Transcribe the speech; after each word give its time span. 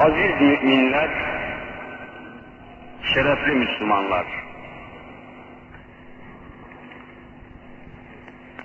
Aziz 0.00 0.40
müminler, 0.40 1.10
şerefli 3.14 3.52
Müslümanlar, 3.52 4.26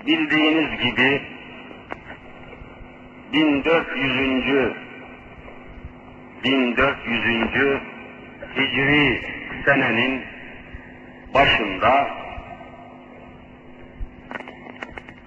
bildiğiniz 0.06 0.80
gibi 0.80 1.22
1400. 3.32 4.72
1400. 6.44 7.80
Hicri 8.56 9.20
senenin 9.64 10.22
başında 11.34 12.08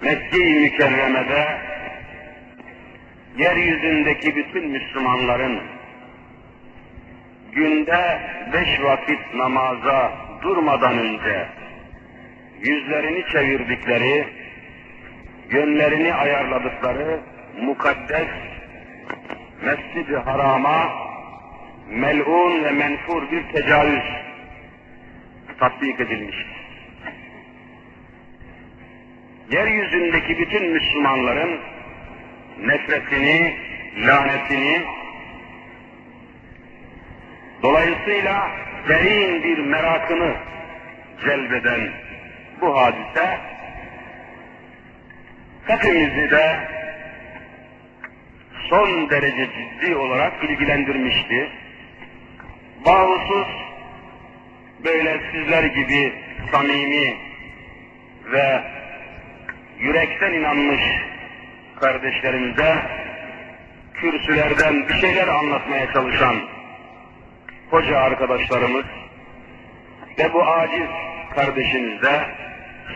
Mekke-i 0.02 0.60
Mükerreme'de 0.60 1.58
yeryüzündeki 3.38 4.36
bütün 4.36 4.68
Müslümanların 4.68 5.69
günde 7.52 8.20
beş 8.52 8.80
vakit 8.82 9.34
namaza 9.34 10.12
durmadan 10.42 10.98
önce 10.98 11.46
yüzlerini 12.60 13.24
çevirdikleri, 13.32 14.26
yönlerini 15.50 16.14
ayarladıkları 16.14 17.20
mukaddes 17.60 18.28
Mescid-i 19.64 20.16
Haram'a 20.16 20.92
melun 21.90 22.64
ve 22.64 22.70
menfur 22.70 23.30
bir 23.30 23.42
tecavüz 23.52 24.04
tatbik 25.58 26.00
edilmiştir. 26.00 26.60
Yeryüzündeki 29.50 30.38
bütün 30.38 30.72
Müslümanların 30.72 31.60
nefretini, 32.66 33.56
lanetini, 34.06 34.82
dolayısıyla 37.62 38.50
derin 38.88 39.42
bir 39.42 39.58
merakını 39.58 40.34
celbeden 41.24 41.90
bu 42.60 42.80
hadise 42.80 43.38
hepimizi 45.66 46.30
de 46.30 46.56
son 48.68 49.10
derece 49.10 49.46
ciddi 49.46 49.96
olarak 49.96 50.44
ilgilendirmişti. 50.44 51.50
Bağımsız 52.86 53.46
böyle 54.84 55.20
sizler 55.32 55.64
gibi 55.64 56.12
samimi 56.52 57.16
ve 58.32 58.60
yürekten 59.78 60.32
inanmış 60.32 60.82
kardeşlerimize 61.80 62.76
kürsülerden 63.94 64.88
bir 64.88 64.94
şeyler 64.94 65.28
anlatmaya 65.28 65.92
çalışan 65.92 66.36
hoca 67.70 67.98
arkadaşlarımız 67.98 68.84
ve 70.18 70.32
bu 70.32 70.42
aciz 70.42 70.88
kardeşimiz 71.34 72.02
de 72.02 72.20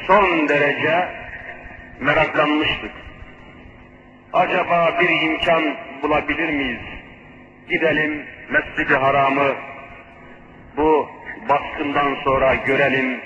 son 0.06 0.48
derece 0.48 1.08
meraklanmıştık. 2.00 2.91
Acaba 4.33 4.98
bir 5.00 5.22
imkan 5.22 5.77
bulabilir 6.02 6.48
miyiz? 6.48 6.80
Gidelim 7.70 8.27
Mescid-i 8.50 8.97
Haram'ı 8.97 9.55
bu 10.77 11.11
baskından 11.48 12.14
sonra 12.25 12.55
görelim, 12.55 13.20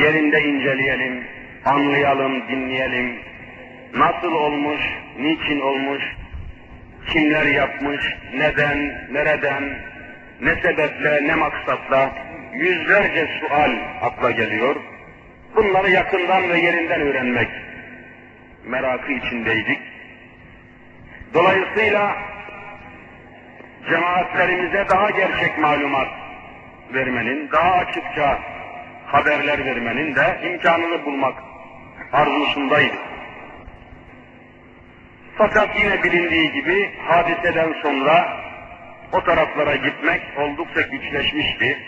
yerinde 0.00 0.42
inceleyelim, 0.42 1.24
anlayalım, 1.64 2.48
dinleyelim. 2.48 3.18
Nasıl 3.94 4.32
olmuş, 4.32 4.80
niçin 5.18 5.60
olmuş, 5.60 6.02
kimler 7.08 7.46
yapmış, 7.46 8.14
neden, 8.34 9.08
nereden, 9.12 9.62
ne 10.40 10.54
sebeple, 10.54 11.28
ne 11.28 11.34
maksatla 11.34 12.10
yüzlerce 12.54 13.28
sual 13.40 13.70
akla 14.02 14.30
geliyor. 14.30 14.76
Bunları 15.56 15.90
yakından 15.90 16.48
ve 16.48 16.58
yerinden 16.60 17.00
öğrenmek 17.00 17.48
merakı 18.64 19.12
içindeydik. 19.12 19.78
Dolayısıyla 21.34 22.16
cemaatlerimize 23.90 24.88
daha 24.88 25.10
gerçek 25.10 25.58
malumat 25.58 26.08
vermenin, 26.94 27.50
daha 27.52 27.72
açıkça 27.72 28.38
haberler 29.06 29.64
vermenin 29.64 30.14
de 30.14 30.38
imkanını 30.44 31.04
bulmak 31.04 31.34
arzusundaydı. 32.12 32.96
Fakat 35.38 35.80
yine 35.80 36.02
bilindiği 36.02 36.52
gibi 36.52 36.90
hadiseden 37.08 37.72
sonra 37.82 38.42
o 39.12 39.24
taraflara 39.24 39.76
gitmek 39.76 40.22
oldukça 40.38 40.80
güçleşmişti. 40.80 41.78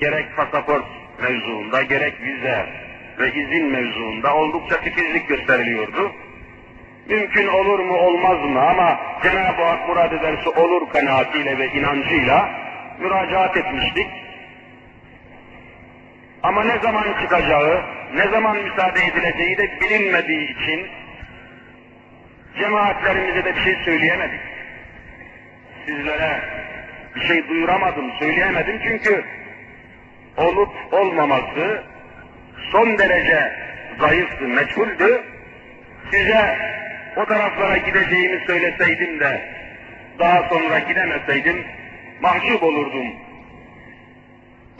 Gerek 0.00 0.36
pasaport 0.36 0.84
mevzuunda, 1.22 1.82
gerek 1.82 2.22
vize 2.22 2.66
ve 3.18 3.32
izin 3.32 3.66
mevzuunda 3.66 4.36
oldukça 4.36 4.80
titizlik 4.80 5.28
gösteriliyordu. 5.28 6.12
Mümkün 7.08 7.46
olur 7.46 7.78
mu 7.78 7.96
olmaz 7.96 8.44
mı 8.44 8.60
ama 8.60 9.00
Cenab-ı 9.22 9.62
Hak 9.62 9.88
murad 9.88 10.12
ederse 10.12 10.48
olur 10.50 10.90
kanaatiyle 10.92 11.58
ve 11.58 11.68
inancıyla 11.68 12.50
müracaat 13.00 13.56
etmiştik. 13.56 14.06
Ama 16.42 16.64
ne 16.64 16.78
zaman 16.78 17.04
çıkacağı, 17.22 17.82
ne 18.14 18.28
zaman 18.28 18.56
müsaade 18.56 19.00
edileceği 19.04 19.58
de 19.58 19.80
bilinmediği 19.80 20.56
için 20.56 20.86
cemaatlerimize 22.58 23.44
de 23.44 23.56
bir 23.56 23.60
şey 23.60 23.76
söyleyemedik. 23.84 24.49
Sizlere 25.90 26.40
bir 27.14 27.20
şey 27.20 27.48
duyuramadım, 27.48 28.12
söyleyemedim 28.18 28.80
çünkü 28.84 29.24
olup 30.36 30.70
olmaması 30.92 31.82
son 32.72 32.98
derece 32.98 33.52
zayıftı, 34.00 34.48
meçhuldü. 34.48 35.22
Size 36.12 36.58
o 37.16 37.24
taraflara 37.24 37.76
gideceğimi 37.76 38.40
söyleseydim 38.46 39.20
de 39.20 39.40
daha 40.18 40.48
sonra 40.48 40.78
gidemeseydim 40.78 41.64
mahcup 42.20 42.62
olurdum. 42.62 43.06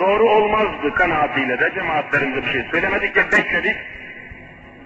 Doğru 0.01 0.31
olmazdı 0.31 0.95
kanaatiyle 0.95 1.59
de 1.59 1.71
cemaatlerimize 1.75 2.47
bir 2.47 2.53
şey 2.53 2.63
söylemedik 2.71 3.17
ya 3.17 3.33
bekledik. 3.33 3.77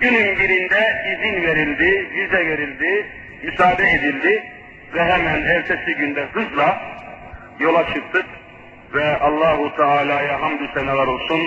Günün 0.01 0.39
birinde 0.39 1.05
izin 1.15 1.43
verildi, 1.43 2.11
vize 2.15 2.47
verildi, 2.47 3.07
müsaade 3.43 3.91
edildi 3.91 4.54
ve 4.95 5.05
hemen 5.05 5.43
ertesi 5.43 5.95
günde 5.95 6.25
hızla 6.33 6.83
yola 7.59 7.95
çıktık 7.95 8.27
ve 8.95 9.19
Allahu 9.19 9.77
Teala'ya 9.77 10.41
hamdü 10.41 10.69
seneler 10.75 11.07
olsun 11.07 11.41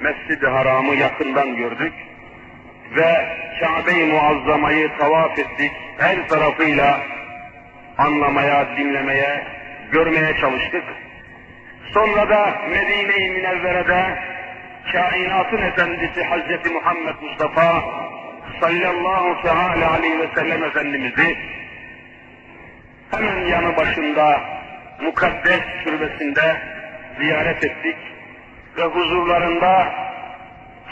Mescid-i 0.00 0.46
Haram'ı 0.46 0.94
yakından 0.94 1.56
gördük 1.56 1.92
ve 2.96 3.26
Kabe-i 3.60 4.04
Muazzama'yı 4.04 4.90
tavaf 4.98 5.38
ettik. 5.38 5.72
Her 5.98 6.28
tarafıyla 6.28 7.00
anlamaya, 7.98 8.76
dinlemeye, 8.76 9.44
görmeye 9.92 10.36
çalıştık. 10.40 10.84
Sonra 11.94 12.30
da 12.30 12.58
Medine-i 12.70 13.30
Münevvere'de 13.30 14.18
kainatın 14.92 15.62
efendisi 15.62 16.24
Hazreti 16.24 16.70
Muhammed 16.70 17.14
Mustafa 17.22 17.84
sallallahu 18.60 19.42
teala 19.42 19.92
aleyhi 19.92 20.20
ve 20.20 20.28
sellem 20.34 20.64
Efendimiz'i 20.64 21.36
hemen 23.10 23.46
yanı 23.46 23.76
başında 23.76 24.40
mukaddes 25.00 25.60
türbesinde 25.84 26.56
ziyaret 27.20 27.64
ettik 27.64 27.96
ve 28.76 28.82
huzurlarında 28.82 29.92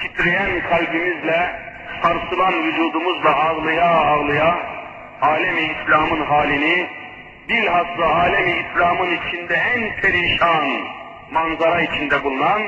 titreyen 0.01 0.63
kalbimizle, 0.71 1.51
sarsılan 2.03 2.65
vücudumuzla 2.65 3.37
ağlaya 3.37 3.91
ağlaya 3.91 4.59
alemi 5.23 5.61
İslam'ın 5.61 6.25
halini, 6.25 6.87
bilhassa 7.49 8.07
alemi 8.07 8.51
İslam'ın 8.51 9.17
içinde 9.17 9.55
en 9.55 10.01
perişan 10.01 10.65
manzara 11.31 11.81
içinde 11.81 12.25
bulunan 12.25 12.63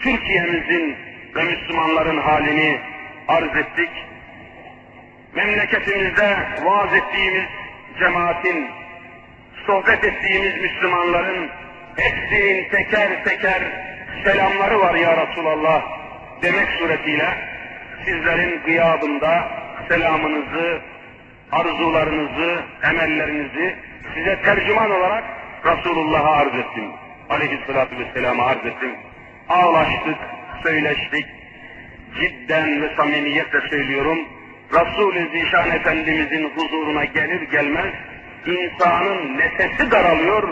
Türkiye'mizin 0.00 0.96
ve 1.34 1.44
Müslümanların 1.44 2.20
halini 2.20 2.80
arz 3.28 3.56
ettik. 3.56 3.90
Memleketimizde 5.34 6.36
vaaz 6.64 6.94
ettiğimiz 6.94 7.44
cemaatin, 7.98 8.70
sohbet 9.66 10.04
ettiğimiz 10.04 10.60
Müslümanların 10.60 11.50
hepsinin 11.96 12.68
teker 12.68 13.24
teker 13.24 13.62
selamları 14.24 14.80
var 14.80 14.94
ya 14.94 15.26
Resulallah 15.26 15.82
demek 16.42 16.68
suretiyle 16.68 17.28
sizlerin 18.04 18.62
gıyabında 18.62 19.48
selamınızı, 19.88 20.80
arzularınızı, 21.52 22.62
emellerinizi 22.82 23.76
size 24.14 24.42
tercüman 24.42 24.90
olarak 24.90 25.24
Resulullah'a 25.64 26.36
arz 26.36 26.54
ettim. 26.54 26.84
Aleyhisselatü 27.30 27.98
Vesselam'a 27.98 28.44
arz 28.44 28.66
ettim. 28.66 28.94
Ağlaştık, 29.48 30.18
söyleştik. 30.62 31.26
Cidden 32.20 32.82
ve 32.82 32.96
samimiyetle 32.96 33.60
söylüyorum. 33.70 34.18
Resul-i 34.72 35.28
Zişan 35.32 35.70
Efendimizin 35.70 36.50
huzuruna 36.56 37.04
gelir 37.04 37.42
gelmez 37.42 37.94
insanın 38.46 39.38
nefesi 39.38 39.90
daralıyor 39.90 40.48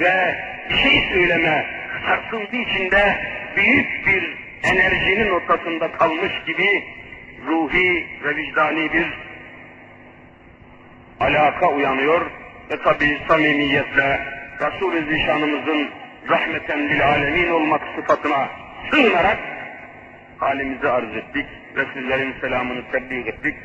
ve 0.00 0.34
bir 0.70 0.76
şey 0.76 1.08
söyleme 1.12 1.66
sarsıntı 2.06 2.56
içinde 2.56 3.16
büyük 3.56 4.06
bir 4.06 4.36
enerjinin 4.62 5.30
ortasında 5.30 5.92
kalmış 5.92 6.32
gibi 6.46 6.84
ruhi 7.46 8.06
ve 8.24 8.36
vicdani 8.36 8.92
bir 8.92 9.06
alaka 11.20 11.70
uyanıyor 11.70 12.20
ve 12.70 12.82
tabi 12.82 13.18
samimiyetle 13.28 14.20
Resul-i 14.60 15.16
Zişanımızın 15.16 15.90
rahmeten 16.28 16.88
lil 16.88 17.06
alemin 17.08 17.50
olmak 17.50 17.82
sıfatına 17.96 18.48
sığınarak 18.90 19.38
halimizi 20.38 20.88
arz 20.88 21.16
ettik 21.16 21.46
ve 21.76 21.84
selamını 22.40 22.82
tebliğ 22.92 23.28
ettik 23.28 23.56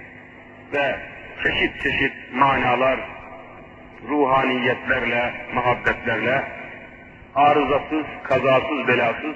ve 0.74 1.00
çeşit 1.44 1.81
çeşit 1.81 2.13
manalar, 2.34 3.00
ruhaniyetlerle, 4.10 5.34
muhabbetlerle 5.54 6.44
arızasız, 7.36 8.06
kazasız, 8.24 8.88
belasız 8.88 9.36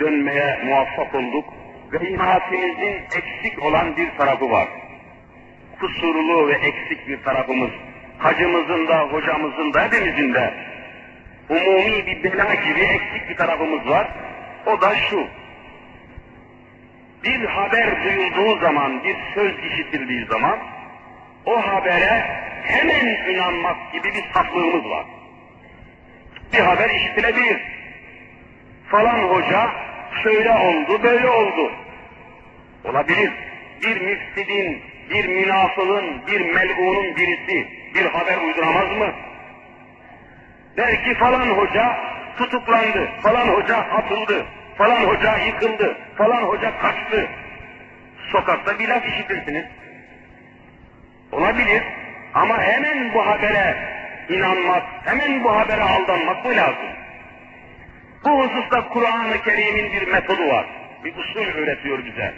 dönmeye 0.00 0.60
muvaffak 0.64 1.14
olduk 1.14 1.44
ve 1.92 2.08
imaatimizin 2.08 3.02
eksik 3.16 3.62
olan 3.62 3.96
bir 3.96 4.10
tarafı 4.18 4.50
var. 4.50 4.68
Kusurlu 5.80 6.48
ve 6.48 6.52
eksik 6.52 7.08
bir 7.08 7.22
tarafımız. 7.22 7.70
Hacımızın 8.18 8.88
da, 8.88 9.00
hocamızın 9.00 9.74
da, 9.74 9.84
hepimizin 9.84 10.34
de 10.34 10.54
umumi 11.48 12.06
bir 12.06 12.22
bela 12.22 12.54
gibi 12.54 12.80
eksik 12.80 13.28
bir 13.28 13.36
tarafımız 13.36 13.88
var. 13.88 14.08
O 14.66 14.80
da 14.80 14.96
şu. 14.96 15.26
Bir 17.24 17.44
haber 17.44 18.04
duyulduğu 18.04 18.60
zaman, 18.60 19.04
bir 19.04 19.16
söz 19.34 19.52
işitildiği 19.64 20.26
zaman 20.26 20.58
o 21.46 21.66
habere 21.66 22.26
hemen 22.64 23.06
inanmak 23.06 23.92
gibi 23.92 24.14
bir 24.14 24.24
saflığımız 24.34 24.90
var. 24.90 25.04
Bir 26.52 26.58
haber 26.58 26.90
işitilebilir. 26.90 27.60
Falan 28.88 29.18
hoca 29.18 29.70
şöyle 30.22 30.52
oldu, 30.52 31.02
böyle 31.02 31.28
oldu. 31.28 31.72
Olabilir. 32.84 33.32
Bir 33.82 34.00
müfsidin, 34.00 34.82
bir 35.10 35.26
münafığın, 35.26 36.26
bir 36.26 36.40
melunun 36.40 37.16
birisi 37.16 37.68
bir 37.94 38.04
haber 38.04 38.36
uyduramaz 38.36 38.96
mı? 38.98 39.12
Belki 40.76 41.14
falan 41.14 41.46
hoca 41.46 41.96
tutuklandı, 42.38 43.10
falan 43.22 43.48
hoca 43.48 43.76
atıldı, 43.76 44.46
falan 44.78 45.04
hoca 45.04 45.38
yıkıldı, 45.38 45.96
falan 46.16 46.42
hoca 46.42 46.78
kaçtı. 46.78 47.28
Sokakta 48.32 48.78
bir 48.78 48.88
laf 48.88 49.08
işitirsiniz. 49.08 49.64
Olabilir 51.32 51.82
ama 52.34 52.58
hemen 52.62 53.14
bu 53.14 53.26
habere 53.26 53.76
inanmak, 54.28 54.82
hemen 55.04 55.44
bu 55.44 55.56
habere 55.56 55.82
aldanmak 55.82 56.44
mı 56.44 56.56
lazım? 56.56 56.88
Bu 58.24 58.44
hususta 58.44 58.88
Kur'an-ı 58.88 59.42
Kerim'in 59.42 59.92
bir 59.92 60.08
metodu 60.08 60.48
var. 60.48 60.66
Bir 61.04 61.16
usul 61.16 61.46
öğretiyor 61.46 62.04
bize. 62.04 62.34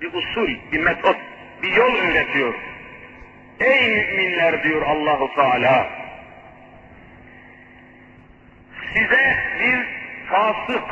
Bir 0.00 0.12
usul, 0.12 0.48
bir 0.72 0.80
metot, 0.80 1.16
bir 1.62 1.72
yol 1.72 1.94
öğretiyor. 1.94 2.54
Ey 3.60 3.88
müminler 3.88 4.62
diyor 4.62 4.82
Allahu 4.82 5.34
Teala. 5.34 5.86
Size 8.94 9.36
bir 9.60 9.86
fasık, 10.30 10.84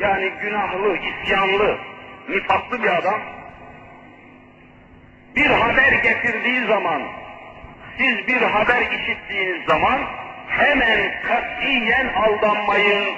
yani 0.00 0.32
günahlı, 0.42 0.98
isyanlı, 0.98 1.78
nifaklı 2.28 2.82
bir 2.82 2.98
adam 2.98 3.20
bir 5.36 5.46
haber 5.46 5.92
getirdiği 5.92 6.66
zaman, 6.66 7.02
siz 7.98 8.28
bir 8.28 8.42
haber 8.42 8.82
işittiğiniz 8.82 9.64
zaman 9.66 10.00
hemen 10.48 11.22
katiyen 11.22 12.06
aldanmayın. 12.06 13.14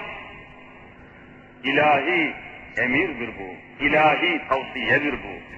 İlahi 1.65 2.35
emirdir 2.77 3.31
bu. 3.39 3.85
İlahi 3.85 4.41
tavsiyedir 4.49 5.13
bu. 5.13 5.57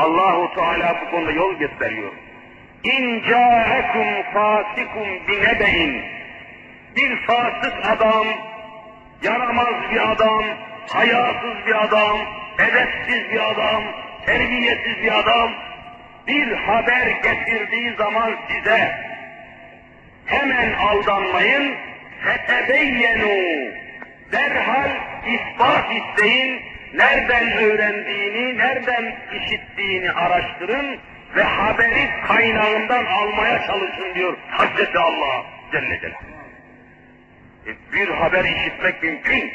Allahu 0.00 0.54
Teala 0.54 0.96
bu 1.00 1.10
konuda 1.10 1.32
yol 1.32 1.54
gösteriyor. 1.54 2.12
İn 2.84 3.22
ca'ekum 3.22 4.32
fasikum 4.34 5.08
binebeyin. 5.28 6.02
Bir 6.96 7.16
fasık 7.16 7.86
adam, 7.86 8.26
yaramaz 9.22 9.74
bir 9.92 10.10
adam, 10.12 10.44
hayasız 10.88 11.66
bir 11.66 11.84
adam, 11.84 12.18
edepsiz 12.58 13.30
bir 13.32 13.50
adam, 13.50 13.82
terbiyesiz 14.26 15.02
bir 15.02 15.18
adam 15.18 15.50
bir 16.26 16.52
haber 16.52 17.06
getirdiği 17.06 17.94
zaman 17.98 18.36
size 18.48 18.94
hemen 20.26 20.72
aldanmayın, 20.72 21.74
fetebeyyenu 22.24 23.72
derhal 24.32 24.90
ispat 25.26 25.84
isteyin, 25.92 26.62
nereden 26.94 27.52
öğrendiğini, 27.52 28.58
nereden 28.58 29.16
işittiğini 29.34 30.12
araştırın 30.12 30.98
ve 31.36 31.42
haberi 31.42 32.10
kaynağından 32.26 33.04
almaya 33.04 33.66
çalışın 33.66 34.14
diyor 34.14 34.36
Hazreti 34.50 34.98
Allah 34.98 35.44
Celle 35.72 36.00
Celaluhu. 36.00 36.39
Bir 37.92 38.08
haber 38.08 38.44
işitmek 38.44 39.02
mümkün. 39.02 39.52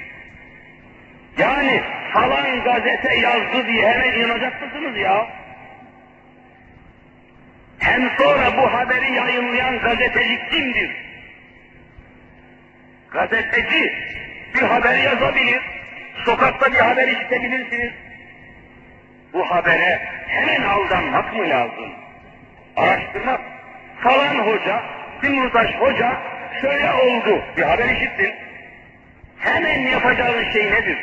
Yani 1.38 1.84
falan 2.14 2.64
gazete 2.64 3.16
yazdı 3.16 3.68
diye 3.68 3.92
hemen 3.92 4.20
inanacak 4.20 4.62
mısınız 4.62 4.98
ya? 4.98 5.28
Hem 7.80 8.10
sonra 8.18 8.58
bu 8.58 8.74
haberi 8.74 9.14
yayınlayan 9.14 9.80
gazeteci 9.80 10.40
kimdir? 10.52 10.92
Gazeteci 13.12 13.94
bir 14.56 14.62
haber 14.62 14.98
yazabilir, 14.98 15.62
sokakta 16.26 16.74
bir 16.74 16.80
haber 16.80 17.08
işitebilirsiniz. 17.08 17.92
Bu 19.34 19.52
habere 19.52 20.02
hemen 20.28 20.62
aldanmak 20.62 21.34
mı 21.36 21.50
lazım? 21.50 21.92
Araştırmak. 22.76 23.42
Falan 24.04 24.36
hoca, 24.36 24.84
Timurtaş 25.22 25.76
hoca 25.76 26.22
şöyle 26.62 26.94
oldu. 26.94 27.44
Bir 27.58 27.64
haber 27.64 27.86
işittin. 27.86 28.34
Hemen 29.40 29.80
yapacağın 29.80 30.52
şey 30.52 30.66
nedir? 30.72 30.98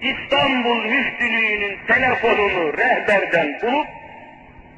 İstanbul 0.00 0.84
Müftülüğü'nün 0.84 1.78
telefonunu 1.88 2.78
rehberden 2.78 3.60
bulup 3.62 3.86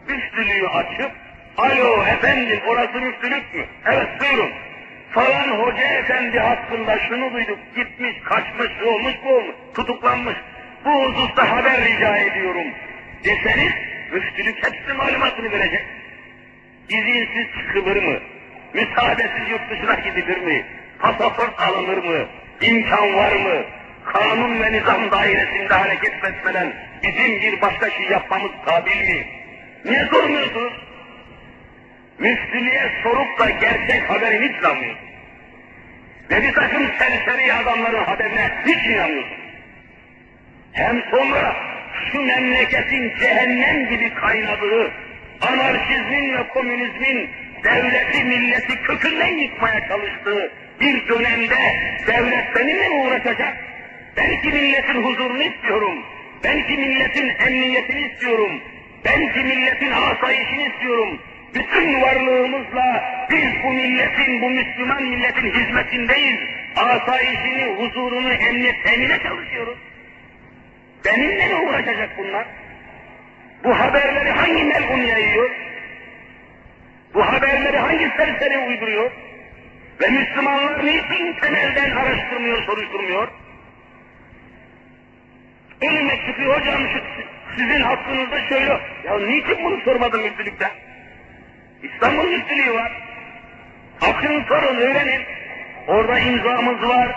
müftülüğü 0.09 0.69
açıp, 0.69 1.11
alo 1.57 2.03
efendim 2.03 2.61
orası 2.67 3.01
müftülük 3.01 3.55
mü? 3.55 3.65
Evet 3.87 4.09
buyurun. 4.21 4.51
Falan 5.11 5.49
hoca 5.49 5.85
efendi 5.85 6.39
hakkında 6.39 6.99
şunu 6.99 7.33
duyduk, 7.33 7.59
gitmiş, 7.77 8.17
kaçmış, 8.25 8.83
olmuş, 8.87 9.15
bu 9.25 9.29
olmuş, 9.29 9.55
tutuklanmış. 9.75 10.37
Bu 10.85 10.91
hususta 10.91 11.51
haber 11.51 11.85
rica 11.85 12.17
ediyorum 12.17 12.67
deseniz, 13.25 13.73
müftülük 14.13 14.57
hepsi 14.65 14.93
malumatını 14.93 15.53
verecek. 15.53 15.85
İzinsiz 16.89 17.47
çıkılır 17.59 18.03
mı? 18.03 18.19
Müsaadesiz 18.75 19.51
yurt 19.51 19.71
dışına 19.71 19.95
gidilir 19.95 20.39
mi? 20.39 20.65
Pasaport 20.99 21.61
alınır 21.61 22.05
mı? 22.05 22.27
İmkan 22.61 23.15
var 23.15 23.33
mı? 23.33 23.65
Kanun 24.05 24.63
ve 24.63 24.73
nizam 24.73 25.11
dairesinde 25.11 25.75
hareket 25.75 26.25
etmeden 26.25 26.73
bizim 27.03 27.41
bir 27.41 27.61
başka 27.61 27.91
şey 27.91 28.07
yapmamız 28.07 28.51
kabil 28.65 29.09
mi? 29.09 29.27
Niye 29.85 30.07
sormuyorsunuz? 30.13 30.73
Müftülüğe 32.19 32.91
sorup 33.03 33.39
da 33.39 33.51
gerçek 33.51 34.11
haberi 34.11 34.49
hiç 34.49 34.61
inanmıyorsunuz. 34.61 35.09
Ve 36.31 36.43
bir 36.43 36.53
takım 36.53 36.91
serseri 36.99 37.55
adamların 37.55 38.05
haberine 38.05 38.51
hiç 38.67 38.87
inanmıyorsunuz. 38.87 39.39
Hem 40.73 41.03
sonra 41.11 41.57
şu 42.13 42.21
memleketin 42.23 43.15
cehennem 43.21 43.89
gibi 43.89 44.15
kaynadığı 44.15 44.91
anarşizmin 45.41 46.35
ve 46.35 46.49
komünizmin 46.49 47.31
devleti 47.65 48.25
milleti 48.25 48.83
kökünden 48.83 49.39
yıkmaya 49.39 49.89
çalıştığı 49.89 50.53
bir 50.81 51.09
dönemde 51.09 51.57
devlet 52.07 52.57
benimle 52.57 52.89
mi 52.89 52.95
uğraşacak? 52.95 53.57
Ben 54.17 54.41
ki 54.41 54.49
milletin 54.49 55.03
huzurunu 55.03 55.43
istiyorum. 55.43 56.05
Ben 56.45 56.67
ki 56.67 56.77
milletin 56.77 57.29
emniyetini 57.47 58.01
istiyorum. 58.01 58.61
Ben 59.05 59.33
ki 59.33 59.45
milletin 59.45 59.91
asayişini 59.91 60.69
istiyorum. 60.69 61.19
Bütün 61.55 62.01
varlığımızla 62.01 63.05
biz 63.31 63.63
bu 63.65 63.71
milletin, 63.71 64.43
bu 64.43 64.51
Müslüman 64.51 65.03
milletin 65.03 65.53
hizmetindeyiz. 65.53 66.39
Asayişini, 66.77 67.65
huzurunu, 67.65 68.33
emniyet 68.33 68.85
temine 68.85 69.19
çalışıyoruz. 69.19 69.79
Benimle 71.05 71.47
mi 71.47 71.55
uğraşacak 71.55 72.11
bunlar? 72.19 72.47
Bu 73.65 73.79
haberleri 73.81 74.31
hangi 74.31 74.65
melun 74.65 75.03
yayıyor? 75.03 75.51
Bu 77.15 77.27
haberleri 77.27 77.79
hangi 77.79 78.11
serseri 78.17 78.59
uyduruyor? 78.59 79.11
Ve 80.01 80.09
Müslümanlar 80.09 80.87
niçin 80.87 81.33
temelden 81.41 81.91
araştırmıyor, 81.91 82.63
soruşturmuyor? 82.63 83.29
Önüme 85.83 86.17
çıkıyor 86.27 86.61
hocam 86.61 86.83
şu 86.93 87.01
sizin 87.57 87.81
hakkınızda 87.81 88.41
şöyle. 88.49 88.81
Ya 89.05 89.19
niçin 89.19 89.65
bunu 89.65 89.81
sormadın 89.81 90.23
müftülükte? 90.23 90.71
İstanbul 91.83 92.29
Müftülüğü 92.31 92.75
var. 92.75 92.93
Akın 94.01 94.45
sorun, 94.45 94.77
öğrenin. 94.77 95.23
Orada 95.87 96.19
imzamız 96.19 96.89
var, 96.89 97.09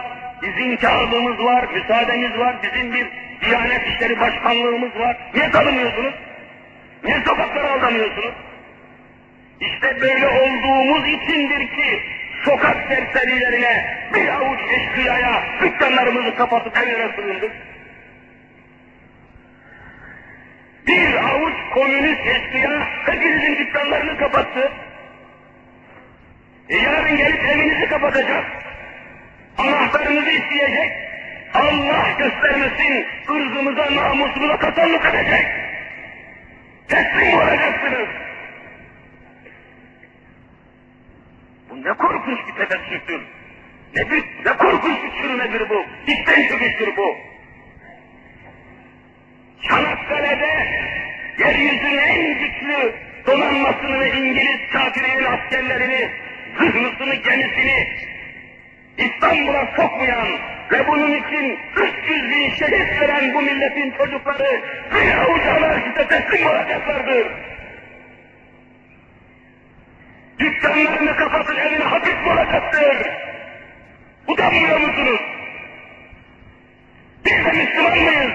izin 0.43 0.77
kağıdımız 0.77 1.39
var, 1.39 1.67
müsaademiz 1.74 2.38
var, 2.38 2.55
bizim 2.63 2.93
bir 2.93 3.07
Diyanet 3.45 3.88
İşleri 3.88 4.19
Başkanlığımız 4.19 5.00
var. 5.00 5.17
Niye 5.33 5.51
tanımıyorsunuz? 5.51 6.13
Niye 7.03 7.19
sokaklara 7.25 7.71
aldamıyorsunuz? 7.71 8.33
İşte 9.62 10.01
böyle 10.01 10.27
olduğumuz 10.27 11.08
içindir 11.08 11.68
ki 11.68 12.01
sokak 12.46 12.77
serserilerine 12.88 13.98
bir 14.13 14.27
avuç 14.27 14.60
eşkıyaya 14.72 15.44
dükkanlarımızı 15.62 16.36
kapatıp 16.36 16.77
evlere 16.77 17.15
sığındık. 17.15 17.51
Bir 20.88 21.13
avuç 21.13 21.53
komünist 21.74 22.27
eşkıya 22.27 22.88
hepinizin 23.06 23.56
dükkanlarını 23.56 24.18
kapattı. 24.18 24.72
E 26.70 26.77
yarın 26.77 27.18
gelip 27.18 27.44
evinizi 27.44 27.89
kapatacak. 27.89 28.46
Anahtarınızı 29.58 30.30
isteyecek. 30.30 30.91
Allah 31.53 32.08
göstermesin 32.18 33.08
ırzımıza 33.30 33.96
namusumuza 33.96 34.58
katallık 34.58 35.06
edecek. 35.06 35.46
Teslim 36.88 37.34
olacaksınız. 37.34 38.08
Bu 41.72 41.84
ne 41.84 41.94
korkunç 41.94 42.40
bir 42.48 42.54
tefessüftür. 42.54 43.22
Ne, 43.96 44.12
bir, 44.12 44.24
ne 44.46 44.58
korkunç 44.58 45.04
bir 45.04 45.22
çürümedir 45.22 45.70
bu. 45.70 45.86
İçten 46.08 46.48
çöküştür 46.48 46.98
bu. 46.98 47.18
Çanakkale'de 49.70 50.68
yeryüzünün 51.40 51.98
en 51.98 52.40
güçlü 52.40 52.96
donanmasını 53.28 54.00
ve 54.00 54.12
İngiliz 54.12 54.60
kafirinin 54.74 55.24
askerlerini, 55.24 56.10
zırhlısını, 56.58 57.16
gemisini 57.16 57.88
İstanbul'a 58.98 59.74
sokmayan 59.75 60.28
ve 60.72 60.88
bunun 60.88 61.12
için 61.12 61.60
300 62.06 62.32
bin 62.32 62.50
şehit 62.50 63.01
veren 63.01 63.34
bu 63.34 63.42
milletin 63.42 63.92
çocukları 63.92 64.62
bir 64.96 65.18
avuç 65.18 65.42
anarşiste 65.42 66.08
teslim 66.08 66.48
olacaklardır. 66.48 67.50
Dükkanlarını 70.41 71.15
kapatın 71.15 71.55
evine 71.55 71.83
hapis 71.83 72.15
olacaktır. 72.27 73.07
Utanmıyor 74.27 74.79
musunuz? 74.79 75.21
Biz 77.25 77.45
de 77.45 77.51
Müslüman 77.51 77.98
mıyız? 77.98 78.31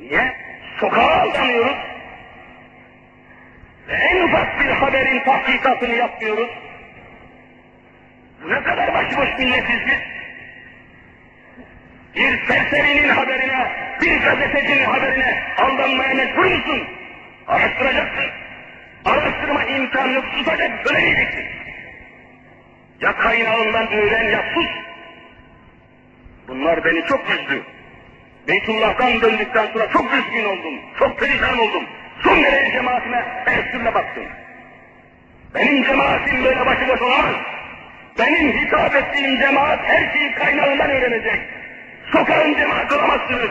Niye? 0.00 0.36
Sokağa 0.80 1.20
aldanıyoruz. 1.20 1.76
Ve 3.88 3.94
en 3.94 4.22
ufak 4.22 4.60
bir 4.60 4.70
haberin 4.70 5.20
tahkikatını 5.24 5.94
yapmıyoruz. 5.94 6.50
Ne 8.48 8.62
kadar 8.62 8.94
başıboş 8.94 9.28
milletiz 9.38 9.80
biz. 9.86 9.98
Bir 12.14 12.46
serserinin 12.46 13.08
haberine, 13.08 13.72
bir 14.00 14.20
gazetecinin 14.20 14.84
haberine 14.84 15.42
aldanmaya 15.58 16.14
mecbur 16.14 16.44
musun? 16.44 16.88
Araştıracaksın. 17.48 18.30
Araştırma 19.04 19.64
imkanı 19.64 20.12
yok, 20.12 20.24
susacak, 20.36 20.86
söylemeyeceksin. 20.86 21.44
Ya 23.00 23.16
kaynağından 23.16 23.92
öğren 23.92 24.30
ya 24.30 24.44
sus. 24.54 24.70
Bunlar 26.48 26.84
beni 26.84 27.06
çok 27.06 27.30
üzdü. 27.30 27.62
Beytullah'tan 28.48 29.20
döndükten 29.20 29.66
sonra 29.72 29.90
çok 29.90 30.14
üzgün 30.14 30.44
oldum, 30.44 30.80
çok 30.98 31.18
perişan 31.18 31.58
oldum. 31.58 31.84
Son 32.24 32.42
derece 32.42 32.72
cemaatime 32.72 33.44
teessürle 33.44 33.94
baktım. 33.94 34.24
Benim 35.54 35.84
cemaatim 35.84 36.44
böyle 36.44 36.66
başıboş 36.66 37.02
olamaz. 37.02 37.34
Benim 38.18 38.52
hitap 38.52 38.94
ettiğim 38.94 39.40
cemaat 39.40 39.80
her 39.82 40.12
şeyi 40.12 40.34
kaynağından 40.34 40.90
öğrenecek. 40.90 41.40
Sokağın 42.12 42.54
cemaat 42.54 42.92
olamazsınız. 42.92 43.50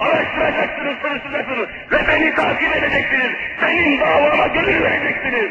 Araştıracaksınız, 0.00 0.98
soruşturacaksınız 1.02 1.68
ve 1.92 1.96
beni 2.08 2.34
takip 2.34 2.76
edeceksiniz. 2.76 3.30
Benim 3.62 4.00
davama 4.00 4.46
gönül 4.46 4.82
vereceksiniz. 4.82 5.50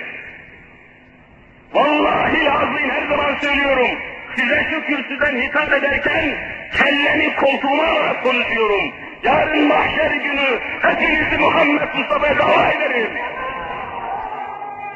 Vallahi 1.74 2.52
azim 2.52 2.90
her 2.90 3.08
zaman 3.10 3.36
söylüyorum. 3.42 3.90
Size 4.36 4.68
şu 4.70 4.86
kürsüden 4.86 5.42
hitap 5.42 5.74
ederken 5.74 6.38
kellemi 6.78 7.36
koltuğuma 7.36 7.84
alarak 7.84 8.24
konuşuyorum. 8.24 8.94
Yarın 9.24 9.68
mahşer 9.68 10.12
günü 10.12 10.60
hepinizi 10.82 11.38
Muhammed 11.38 11.96
Mustafa'ya 11.96 12.38
dava 12.38 12.72
ederim. 12.72 13.10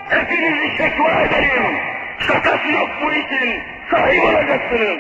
Hepinizi 0.10 0.78
şekva 0.78 1.12
ederim. 1.12 1.78
Şakası 2.20 2.68
yok 2.68 2.90
bu 3.02 3.14
için. 3.14 3.64
Sahip 3.92 4.24
olacaksınız. 4.24 5.00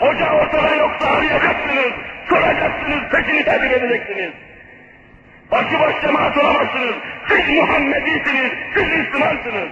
Hoca 0.00 0.32
ortada 0.32 0.74
yoksa 0.74 1.06
arayacaksınız. 1.10 1.92
Soracaksınız, 2.28 3.00
peşini 3.10 3.44
takip 3.44 3.72
edeceksiniz. 3.72 4.32
Başıboş 5.50 6.02
cemaat 6.02 6.36
olamazsınız. 6.36 6.94
Siz 7.28 7.48
Muhammedisiniz, 7.48 8.52
siz 8.74 8.88
Müslümansınız. 8.98 9.68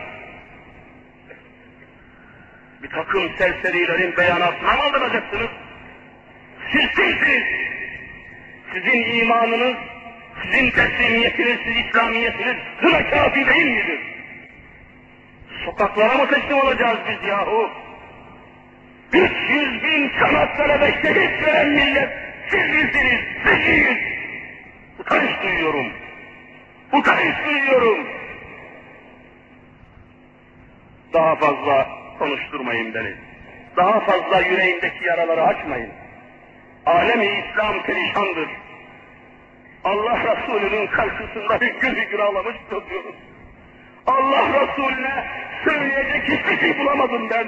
Bir 2.83 2.91
takım 2.91 3.37
serserilerin 3.39 4.17
beyanatına 4.17 4.73
mı 4.73 4.83
aldıracaksınız? 4.83 5.49
Siz 6.73 6.87
kimsiniz? 6.91 7.45
Sizin 8.75 9.21
imanınız, 9.21 9.77
sizin 10.43 10.71
teslimiyetiniz, 10.71 11.59
sizin 11.65 11.85
İslamiyetiniz 11.85 12.57
buna 12.83 13.11
kafi 13.11 13.47
değil 13.47 13.67
midir? 13.67 14.01
Sokaklara 15.65 16.15
mı 16.15 16.29
teslim 16.29 16.59
olacağız 16.59 16.99
biz 17.09 17.29
yahu? 17.29 17.71
300 19.13 19.83
bin 19.83 20.11
Çanakkale'de 20.19 20.93
şehit 21.03 21.47
veren 21.47 21.69
millet 21.69 22.09
siz 22.49 22.71
misiniz? 22.71 23.21
Siziz. 23.45 23.97
Utanç 25.01 25.31
duyuyorum. 25.43 25.93
Utanç 26.93 27.35
duyuyorum. 27.47 28.07
Daha 31.13 31.37
fazla 31.37 31.89
konuşturmayın 32.19 32.95
beni. 32.95 33.15
Daha 33.77 34.01
fazla 34.01 34.41
yüreğindeki 34.41 35.05
yaraları 35.05 35.43
açmayın. 35.43 35.91
Alemi 36.87 37.27
İslam 37.27 37.83
perişandır. 37.83 38.49
Allah 39.85 40.19
Resulü'nün 40.19 40.87
karşısında 40.87 41.55
hüngür 41.61 41.97
hüngür 41.97 42.19
ağlamış 42.19 42.57
duruyoruz. 42.71 43.15
Allah 44.07 44.47
Resulüne 44.49 45.25
söyleyecek 45.65 46.23
hiçbir 46.23 46.61
şey 46.61 46.79
bulamadım 46.79 47.31
ben. 47.31 47.47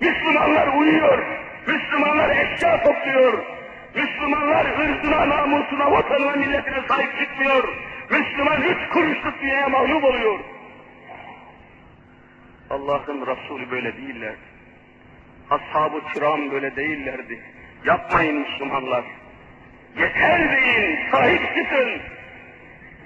Müslümanlar 0.00 0.68
uyuyor, 0.78 1.26
Müslümanlar 1.66 2.30
eşya 2.30 2.82
topluyor, 2.82 3.44
Müslümanlar 3.94 4.66
ırzına, 4.66 5.28
namusuna, 5.28 5.90
vatanına, 5.90 6.36
milletine 6.36 6.80
sahip 6.88 7.18
çıkmıyor. 7.18 7.68
Müslüman 8.10 8.62
üç 8.62 8.88
kuruşluk 8.92 9.40
dünyaya 9.42 9.68
mahlup 9.68 10.04
oluyor. 10.04 10.38
Allah'ın 12.70 13.26
Resulü 13.26 13.70
böyle 13.70 13.96
değiller. 13.96 14.34
Ashab-ı 15.50 16.00
kiram 16.14 16.50
böyle 16.50 16.76
değillerdi. 16.76 17.40
Yapmayın 17.84 18.36
Müslümanlar. 18.36 19.04
Yeter 19.98 20.56
deyin, 20.56 20.98
sahip 21.10 21.42
çıkın. 21.56 22.00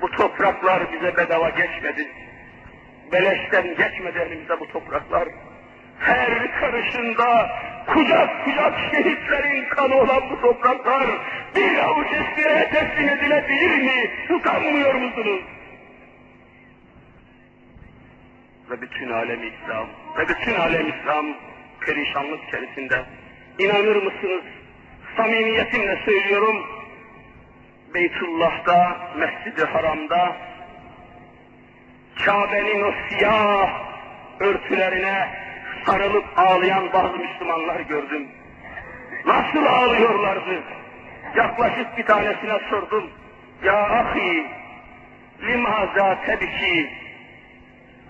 Bu 0.01 0.11
topraklar 0.11 0.93
bize 0.93 1.17
bedava 1.17 1.49
geçmedi. 1.49 2.09
Beleşten 3.13 3.69
geçmedi 3.69 4.19
elimize 4.19 4.61
bu 4.61 4.69
topraklar. 4.69 5.29
Her 5.99 6.61
karışında 6.61 7.51
kucak 7.87 8.45
kucak 8.45 8.75
şehitlerin 8.91 9.69
kanı 9.69 9.95
olan 9.95 10.31
bu 10.31 10.41
topraklar 10.41 11.07
bir 11.57 11.79
avuç 11.79 12.07
eskireye 12.13 12.71
teslim 12.71 13.09
edilebilir 13.09 13.79
mi? 13.79 14.11
Utanmıyor 14.31 14.95
musunuz? 14.95 15.43
Ve 18.71 18.81
bütün 18.81 19.11
alem 19.11 19.41
İslam, 19.43 19.87
ve 20.19 20.29
bütün 20.29 20.55
alem 20.55 20.89
İslam 20.89 21.27
perişanlık 21.81 22.49
içerisinde. 22.49 23.05
İnanır 23.59 23.97
mısınız? 23.97 24.45
Samimiyetimle 25.17 25.99
söylüyorum. 26.05 26.67
Beytullah'ta, 27.95 28.99
Mescid-i 29.17 29.65
Haram'da 29.65 30.37
Kabe'nin 32.25 32.83
o 32.83 32.93
siyah 33.09 33.71
örtülerine 34.41 35.29
sarılıp 35.87 36.25
ağlayan 36.37 36.93
bazı 36.93 37.19
Müslümanlar 37.19 37.81
gördüm. 37.81 38.29
Nasıl 39.27 39.67
ağlıyorlardı? 39.67 40.63
Yaklaşık 41.37 41.99
bir 41.99 42.05
tanesine 42.05 42.59
sordum. 42.71 43.11
Ya 43.65 43.83
ahi, 43.83 44.47
limaza 45.43 46.19
tebki, 46.27 46.91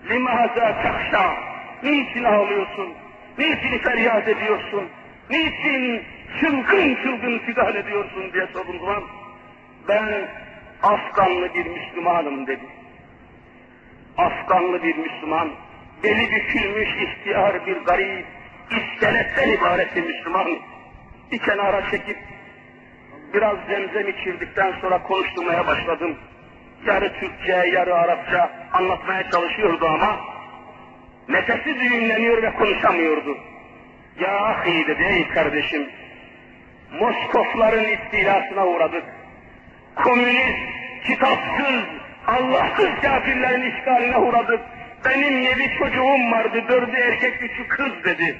limaza 0.09 0.81
takşa, 0.81 1.33
niçin 1.83 2.23
ağlıyorsun? 2.23 2.93
Niçin 3.37 3.77
feryat 3.77 4.27
ediyorsun? 4.27 4.89
Niçin 5.29 6.03
çılgın 6.39 6.95
çılgın 6.95 7.39
figan 7.39 7.75
ediyorsun 7.75 8.33
diye 8.33 8.47
sordum 8.53 8.79
zaman 8.79 9.03
ben 9.87 10.29
Afganlı 10.83 11.53
bir 11.53 11.65
Müslümanım 11.65 12.47
dedi. 12.47 12.65
Afganlı 14.17 14.83
bir 14.83 14.95
Müslüman, 14.95 15.51
beli 16.03 16.31
bükülmüş 16.31 16.89
ihtiyar 16.89 17.67
bir 17.67 17.77
garip, 17.77 18.25
iskeletten 18.71 19.49
ibaret 19.49 19.95
bir 19.95 20.03
Müslüman, 20.03 20.47
bir 21.31 21.37
kenara 21.37 21.89
çekip 21.91 22.17
biraz 23.33 23.57
zemzem 23.67 24.09
içirdikten 24.09 24.73
sonra 24.81 25.03
konuşturmaya 25.03 25.67
başladım. 25.67 26.17
Yarı 26.85 27.13
Türkçe, 27.13 27.51
yarı 27.51 27.95
Arapça 27.95 28.51
anlatmaya 28.73 29.31
çalışıyordu 29.31 29.85
ama 29.87 30.19
nefesi 31.29 31.79
düğümleniyor 31.79 32.43
ve 32.43 32.53
konuşamıyordu. 32.53 33.37
Ya 34.19 34.45
ahi 34.45 34.87
dedi 34.87 35.03
ey 35.03 35.27
kardeşim, 35.27 35.89
Moskofların 36.99 37.85
istilasına 37.85 38.67
uğradık. 38.67 39.03
Komünist, 39.95 40.59
kitapsız, 41.05 41.83
Allahsız 42.27 42.89
kafirlerin 43.01 43.71
işgaline 43.71 44.17
uğradık. 44.17 44.59
Benim 45.05 45.41
yedi 45.41 45.77
çocuğum 45.79 46.31
vardı, 46.31 46.63
dördü 46.69 46.97
erkek, 46.97 47.41
üçü 47.41 47.67
kız 47.67 48.03
dedi. 48.05 48.37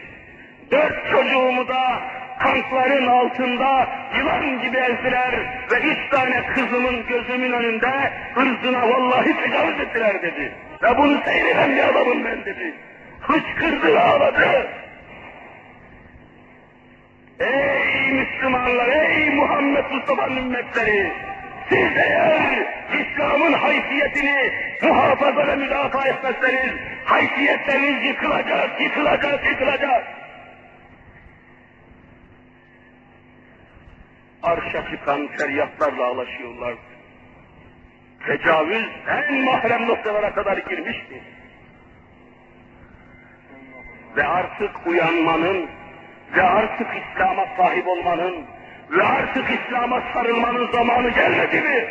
Dört 0.72 1.12
çocuğumu 1.12 1.68
da 1.68 2.02
tankların 2.40 3.08
altında 3.08 3.90
yılan 4.18 4.62
gibi 4.62 4.78
ezdiler 4.78 5.32
ve 5.72 5.80
üç 5.80 6.10
tane 6.10 6.44
kızımın 6.56 7.08
gözümün 7.08 7.52
önünde 7.52 8.14
ırzına 8.38 8.90
vallahi 8.90 9.36
tecavüz 9.44 9.80
ettiler 9.80 10.22
dedi. 10.22 10.52
Ve 10.84 10.98
bunu 10.98 11.22
seyreden 11.26 11.76
bir 11.76 11.84
adamım 11.84 12.26
ben 12.26 12.46
dedi. 12.46 12.74
Hıçkırdı 13.22 14.00
ağladı. 14.00 14.68
Ey 17.40 18.12
Müslümanlar, 18.12 18.88
ey 18.88 19.30
Muhammed 19.30 19.86
Mustafa'nın 19.92 20.38
ümmetleri! 20.38 21.12
Siz 21.70 21.98
eğer 21.98 22.68
İslam'ın 23.00 23.54
haysiyetini 23.54 24.52
muhafaza 24.82 25.48
ve 25.48 25.56
müdafaa 25.56 26.08
etmezseniz, 26.08 26.74
haysiyetleriniz 27.06 28.06
yıkılacak, 28.06 28.82
yıkılacak, 28.82 29.46
yıkılacak. 29.46 30.04
Arşa 34.44 34.90
çıkan 34.92 35.28
feryatlarla 35.28 36.06
ağlaşıyorlar. 36.06 36.76
Tecavüz 38.26 38.90
en 39.10 39.44
mahrem 39.44 39.88
noktalara 39.88 40.34
kadar 40.34 40.58
girmişti. 40.58 41.24
Ve 44.16 44.24
artık 44.24 44.88
uyanmanın, 44.88 45.70
ve 46.36 46.44
artık 46.44 46.88
İslam'a 46.88 47.46
sahip 47.58 47.88
olmanın 47.88 48.46
ve 48.92 49.04
artık 49.04 49.46
İslam'a 49.50 50.04
sarılmanın 50.14 50.72
zamanı 50.72 51.10
gelmedi 51.10 51.62
mi? 51.62 51.86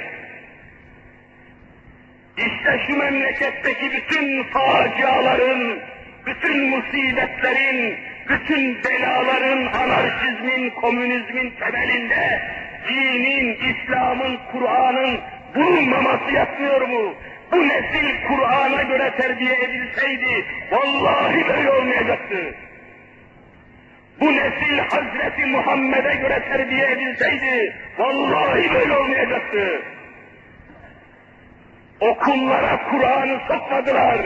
İşte 2.37 2.81
şu 2.87 2.99
memleketteki 2.99 3.93
bütün 3.93 4.43
faciaların, 4.43 5.79
bütün 6.27 6.69
musibetlerin, 6.69 7.97
bütün 8.29 8.85
belaların, 8.85 9.67
anarşizmin, 9.67 10.71
komünizmin 10.71 11.51
temelinde 11.51 12.43
dinin, 12.89 13.55
İslam'ın, 13.55 14.39
Kur'an'ın 14.53 15.21
bulunmaması 15.55 16.31
yatmıyor 16.35 16.81
mu? 16.81 17.15
Bu 17.53 17.69
nesil 17.69 18.27
Kur'an'a 18.29 18.83
göre 18.83 19.13
terbiye 19.17 19.55
edilseydi, 19.55 20.45
vallahi 20.71 21.49
böyle 21.49 21.71
olmayacaktı 21.71 22.55
bu 24.21 24.33
nesil 24.33 24.79
Hazreti 24.79 25.47
Muhammed'e 25.47 26.15
göre 26.15 26.43
terbiye 26.49 26.91
edilseydi, 26.91 27.77
vallahi 27.99 28.75
böyle 28.75 28.97
olmayacaktı. 28.97 29.83
Okullara 32.01 32.81
Kur'an'ı 32.91 33.41
sokmadılar. 33.49 34.19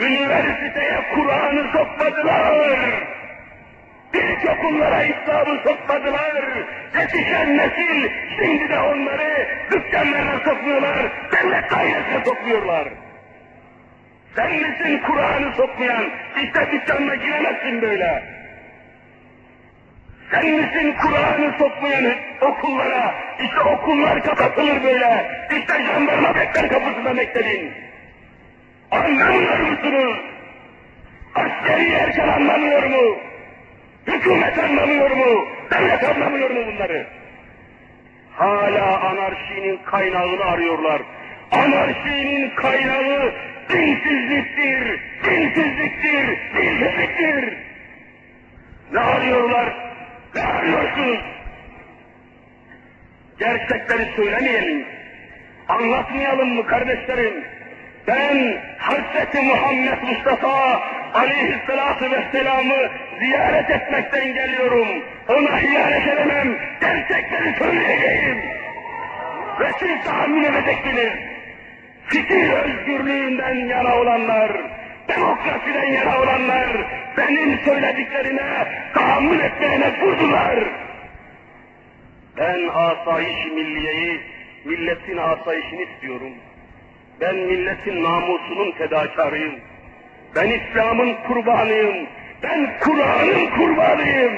Üniversiteye 0.00 1.00
Kur'an'ı 1.14 1.72
sokmadılar. 1.72 2.78
İlk 4.14 4.50
okullara 4.50 5.02
İslam'ı 5.02 5.60
sokmadılar. 5.64 6.44
Yetişen 7.00 7.58
nesil 7.58 8.10
şimdi 8.38 8.68
de 8.68 8.78
onları 8.78 9.48
dükkanlarına 9.72 10.38
sokmuyorlar, 10.44 10.96
devlet 11.32 11.70
dairesine 11.70 12.24
sokmuyorlar. 12.24 12.88
Sen 14.36 14.52
misin 14.52 15.00
Kur'an'ı 15.06 15.54
sokmayan? 15.56 16.04
İşte 16.42 16.72
dükkanına 16.72 17.14
giremezsin 17.14 17.82
böyle. 17.82 18.41
Sen 20.32 20.46
misin 20.46 20.94
Kur'an'ı 21.02 21.52
sokmayan 21.58 22.14
okullara? 22.40 23.14
İşte 23.44 23.60
okullar 23.60 24.24
kapatılır 24.24 24.82
böyle. 24.84 25.30
İşte 25.58 25.84
jandarma 25.84 26.34
bekler 26.34 26.68
kapısında 26.68 27.16
bekledin. 27.16 27.72
Anlamıyor 28.90 29.58
musunuz? 29.58 30.16
Askeri 31.34 31.92
erken 31.92 32.28
anlamıyor 32.28 32.82
mu? 32.82 33.18
Hükümet 34.06 34.58
anlamıyor 34.58 35.10
mu? 35.10 35.48
Devlet 35.70 36.04
anlamıyor 36.04 36.50
mu 36.50 36.60
bunları? 36.66 37.06
Hala 38.36 39.00
anarşinin 39.00 39.80
kaynağını 39.84 40.44
arıyorlar. 40.44 41.02
Anarşinin 41.50 42.50
kaynağı 42.50 43.32
dinsizliktir, 43.68 45.00
dinsizliktir, 45.24 46.38
dinsizliktir. 46.56 47.58
Ne 48.92 49.00
arıyorlar? 49.00 49.81
Ne 50.62 50.76
arıyorsunuz? 50.76 51.20
Gerçekleri 53.38 54.12
söylemeyelim. 54.16 54.86
Anlatmayalım 55.68 56.54
mı 56.54 56.66
kardeşlerim? 56.66 57.44
Ben 58.08 58.60
Hazreti 58.78 59.42
Muhammed 59.42 60.02
Mustafa 60.02 60.82
aleyhissalatu 61.14 62.10
vesselam'ı 62.10 62.90
ziyaret 63.18 63.70
etmekten 63.70 64.34
geliyorum. 64.34 64.88
Ona 65.28 65.58
hiyanet 65.58 66.08
edemem. 66.08 66.58
Gerçekleri 66.80 67.56
söyleyeceğim. 67.58 68.38
Ve 69.60 69.70
siz 69.78 70.04
tahammül 70.04 70.44
edeceksiniz. 70.44 71.12
Fikir 72.06 72.52
özgürlüğünden 72.52 73.54
yana 73.54 73.96
olanlar, 73.96 74.52
demokrasiden 75.08 75.92
yana 75.92 76.22
olanlar 76.22 76.68
benim 77.16 77.58
söylediklerine 77.58 78.68
tahammül 78.94 79.40
etmeye 79.40 79.78
mecburdular. 79.78 80.58
Ben 82.38 82.68
asayiş 82.68 83.46
milliyeyi, 83.46 84.20
milletin 84.64 85.16
asayişini 85.16 85.82
istiyorum. 85.82 86.32
Ben 87.20 87.34
milletin 87.36 88.04
namusunun 88.04 88.72
fedakarıyım. 88.72 89.54
Ben 90.36 90.50
İslam'ın 90.50 91.14
kurbanıyım. 91.14 92.06
Ben 92.42 92.78
Kur'an'ın 92.80 93.46
kurbanıyım. 93.46 94.32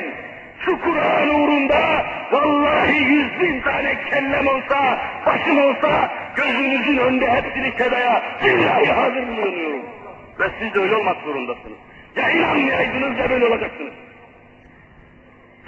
Şu 0.60 0.80
Kur'an 0.80 1.28
uğrunda 1.28 2.06
vallahi 2.32 2.96
yüz 2.96 3.40
bin 3.40 3.60
tane 3.60 3.96
kellem 4.10 4.46
olsa, 4.46 4.98
başım 5.26 5.58
olsa 5.58 6.10
gözünüzün 6.36 6.96
önünde 6.96 7.30
hepsini 7.30 7.70
fedaya 7.70 8.22
billahi 8.44 8.92
hazır 8.92 9.28
bulunuyorum. 9.28 9.93
Ve 10.40 10.50
siz 10.60 10.74
de 10.74 10.78
öyle 10.78 10.96
olmak 10.96 11.22
zorundasınız. 11.22 11.78
Ya 12.16 12.30
inanmayaydınız 12.30 13.18
ya 13.18 13.30
böyle 13.30 13.46
olacaksınız. 13.46 13.92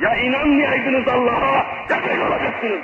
Ya 0.00 0.16
inanmayaydınız 0.16 1.08
Allah'a 1.08 1.66
ya 1.90 2.02
böyle 2.08 2.22
olacaksınız. 2.22 2.80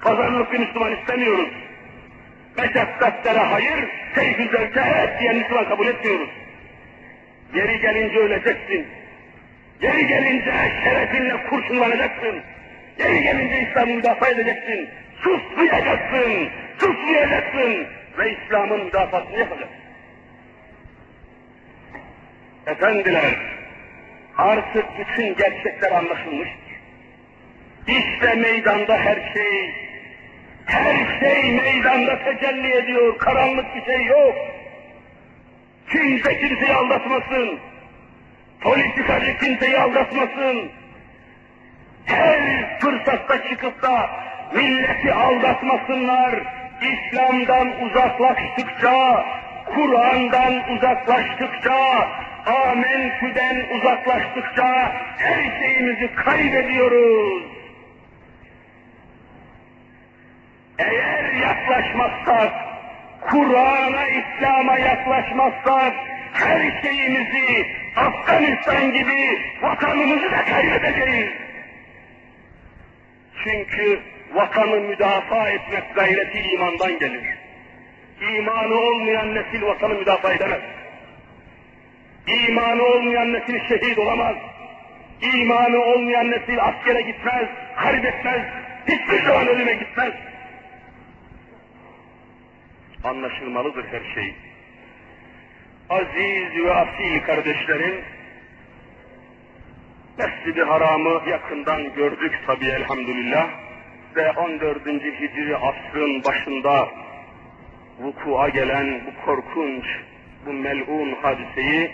Pazarlık 0.00 0.52
bir 0.52 0.58
Müslüman 0.58 0.92
istemiyoruz. 0.96 1.48
Meşakkatlere 2.58 3.38
hayır, 3.38 3.88
keyfi 4.14 4.48
zevke 4.48 4.80
evet 4.94 5.20
diyen 5.20 5.36
Müslüman 5.36 5.68
kabul 5.68 5.86
etmiyoruz. 5.86 6.28
Yeri 7.54 7.80
gelince 7.80 8.18
öleceksin. 8.18 8.86
Yeri 9.82 10.06
gelince 10.06 10.52
şerefinle 10.84 11.46
kurşunlanacaksın. 11.50 12.42
Yeri 12.98 13.22
gelince 13.22 13.68
İslam'ı 13.68 13.92
müdafaa 13.94 14.28
edeceksin. 14.28 14.88
Susmayacaksın, 15.22 16.48
susmayacaksın 16.78 17.86
ve 18.18 18.36
İslam'ın 18.36 18.84
müdafasını 18.84 19.38
yapacaksın. 19.38 19.85
Efendiler, 22.66 23.34
artık 24.36 24.84
bütün 24.98 25.34
gerçekler 25.34 25.90
anlaşılmıştır. 25.90 26.56
İşte 27.86 28.34
meydanda 28.34 28.96
her 28.98 29.32
şey, 29.34 29.74
her 30.66 31.20
şey 31.20 31.52
meydanda 31.52 32.18
tecelli 32.24 32.72
ediyor, 32.76 33.18
karanlık 33.18 33.76
bir 33.76 33.84
şey 33.84 34.04
yok. 34.04 34.34
Kimse 35.90 36.38
kimseyi 36.38 36.72
aldatmasın, 36.72 37.58
politikacı 38.60 39.38
kimseyi 39.38 39.78
aldatmasın. 39.78 40.70
Her 42.06 42.40
fırsatta 42.80 43.48
çıkıp 43.48 43.82
da 43.82 44.10
milleti 44.54 45.12
aldatmasınlar, 45.12 46.34
İslam'dan 46.82 47.82
uzaklaştıkça, 47.82 49.26
Kur'an'dan 49.74 50.72
uzaklaştıkça, 50.76 52.08
amentüden 52.46 53.66
uzaklaştıkça 53.76 54.92
her 55.18 55.60
şeyimizi 55.60 56.14
kaybediyoruz. 56.14 57.42
Eğer 60.78 61.32
yaklaşmazsak, 61.32 62.52
Kur'an'a, 63.20 64.06
İslam'a 64.06 64.78
yaklaşmazsak, 64.78 65.94
her 66.32 66.82
şeyimizi 66.82 67.66
Afganistan 67.96 68.92
gibi 68.92 69.38
vatanımızı 69.62 70.30
da 70.30 70.44
kaybedeceğiz. 70.44 71.32
Çünkü 73.44 74.00
vatanı 74.34 74.80
müdafaa 74.80 75.48
etmek 75.48 75.94
gayreti 75.94 76.40
imandan 76.40 76.98
gelir. 76.98 77.38
İmanı 78.20 78.74
olmayan 78.74 79.34
nesil 79.34 79.62
vatanı 79.62 79.94
müdafaa 79.94 80.32
edemez. 80.32 80.60
İmanı 82.26 82.82
olmayan 82.82 83.32
nesil 83.32 83.58
şehit 83.68 83.98
olamaz. 83.98 84.36
İmanı 85.34 85.78
olmayan 85.78 86.30
nesil 86.30 86.60
askere 86.60 87.00
gitmez, 87.00 87.48
harp 87.74 88.04
hiçbir 88.88 89.22
zaman 89.22 89.48
ölüme 89.48 89.74
gitmez. 89.74 90.12
Anlaşılmalıdır 93.04 93.84
her 93.84 94.14
şey. 94.14 94.34
Aziz 95.90 96.64
ve 96.64 96.74
asil 96.74 97.20
kardeşlerim, 97.20 98.04
Mescid-i 100.18 100.62
Haram'ı 100.62 101.30
yakından 101.30 101.94
gördük 101.94 102.40
tabi 102.46 102.66
elhamdülillah 102.66 103.48
ve 104.16 104.30
14. 104.30 104.86
Hicri 104.86 105.56
asrın 105.56 106.24
başında 106.24 106.88
vukua 107.98 108.48
gelen 108.48 109.00
bu 109.06 109.24
korkunç, 109.24 109.84
bu 110.46 110.52
melun 110.52 111.14
hadiseyi 111.22 111.90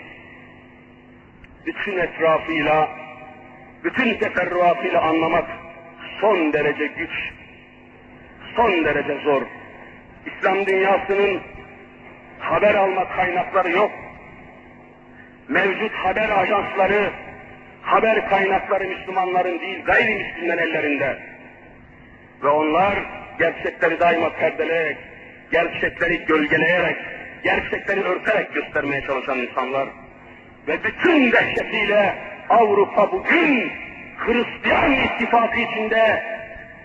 bütün 1.66 1.98
etrafıyla, 1.98 2.88
bütün 3.84 4.14
teferruatıyla 4.14 5.00
anlamak 5.02 5.50
son 6.20 6.52
derece 6.52 6.86
güç, 6.86 7.10
son 8.56 8.84
derece 8.84 9.18
zor. 9.24 9.42
İslam 10.26 10.66
dünyasının 10.66 11.40
haber 12.38 12.74
alma 12.74 13.08
kaynakları 13.08 13.70
yok. 13.70 13.90
Mevcut 15.48 15.92
haber 15.92 16.28
ajansları, 16.30 17.10
haber 17.82 18.28
kaynakları 18.28 18.88
Müslümanların 18.88 19.60
değil, 19.60 19.84
gayrimüslimlerin 19.84 20.58
ellerinde. 20.58 21.18
Ve 22.42 22.48
onlar 22.48 22.98
gerçekleri 23.38 24.00
daima 24.00 24.30
perdeleyerek, 24.30 24.96
gerçekleri 25.52 26.24
gölgeleyerek, 26.24 26.96
gerçekleri 27.44 28.00
örterek 28.00 28.54
göstermeye 28.54 29.02
çalışan 29.02 29.38
insanlar. 29.38 29.88
Ve 30.68 30.84
bütün 30.84 31.32
dehşetiyle 31.32 32.14
Avrupa 32.48 33.12
bugün 33.12 33.72
Hristiyan 34.16 34.92
ittifakı 34.92 35.60
içinde 35.60 36.22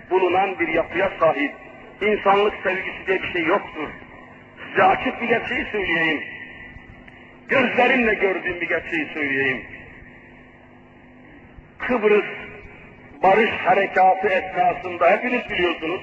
bulunan 0.09 0.59
bir 0.59 0.67
yapıya 0.67 1.11
sahip. 1.19 1.51
İnsanlık 2.01 2.53
sevgisi 2.63 3.07
diye 3.07 3.21
bir 3.21 3.31
şey 3.33 3.43
yoktur. 3.43 3.89
Size 4.67 4.83
açık 4.83 5.21
bir 5.21 5.27
gerçeği 5.27 5.65
söyleyeyim. 5.71 6.23
Gözlerimle 7.47 8.13
gördüğüm 8.13 8.61
bir 8.61 8.69
gerçeği 8.69 9.07
söyleyeyim. 9.13 9.65
Kıbrıs 11.79 12.25
barış 13.23 13.51
harekatı 13.51 14.27
esnasında 14.27 15.11
hepiniz 15.11 15.49
biliyorsunuz. 15.49 16.01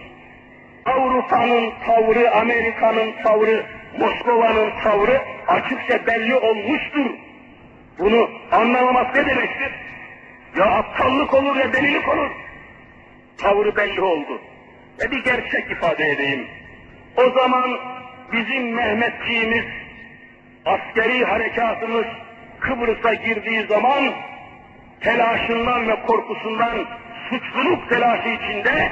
Avrupa'nın 0.84 1.72
tavrı, 1.86 2.34
Amerika'nın 2.34 3.12
tavrı, 3.22 3.66
Moskova'nın 3.98 4.70
tavrı 4.84 5.20
açıkça 5.48 6.06
belli 6.06 6.34
olmuştur. 6.34 7.10
Bunu 7.98 8.30
anlamamak 8.52 9.14
ne 9.14 9.26
demektir? 9.26 9.72
Ya 10.58 10.64
aptallık 10.64 11.34
olur 11.34 11.56
ya 11.56 11.72
delilik 11.72 12.08
olur. 12.08 12.30
Tavrı 13.38 13.76
belli 13.76 14.00
oldu. 14.00 14.40
Ve 15.00 15.10
bir 15.10 15.24
gerçek 15.24 15.70
ifade 15.70 16.10
edeyim. 16.10 16.46
O 17.16 17.30
zaman 17.30 17.78
bizim 18.32 18.74
Mehmetçiğimiz, 18.74 19.64
askeri 20.64 21.24
harekatımız 21.24 22.06
Kıbrıs'a 22.60 23.14
girdiği 23.14 23.66
zaman 23.66 24.14
telaşından 25.00 25.88
ve 25.88 26.00
korkusundan 26.06 26.86
suçluluk 27.30 27.88
telaşı 27.88 28.28
içinde 28.28 28.90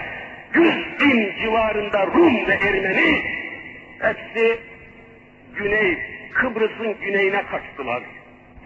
yüz 0.54 1.00
bin 1.00 1.42
civarında 1.42 2.06
Rum 2.06 2.46
ve 2.46 2.52
Ermeni 2.52 3.22
hepsi 3.98 4.60
güney, 5.54 5.98
Kıbrıs'ın 6.32 6.96
güneyine 7.00 7.42
kaçtılar. 7.46 8.02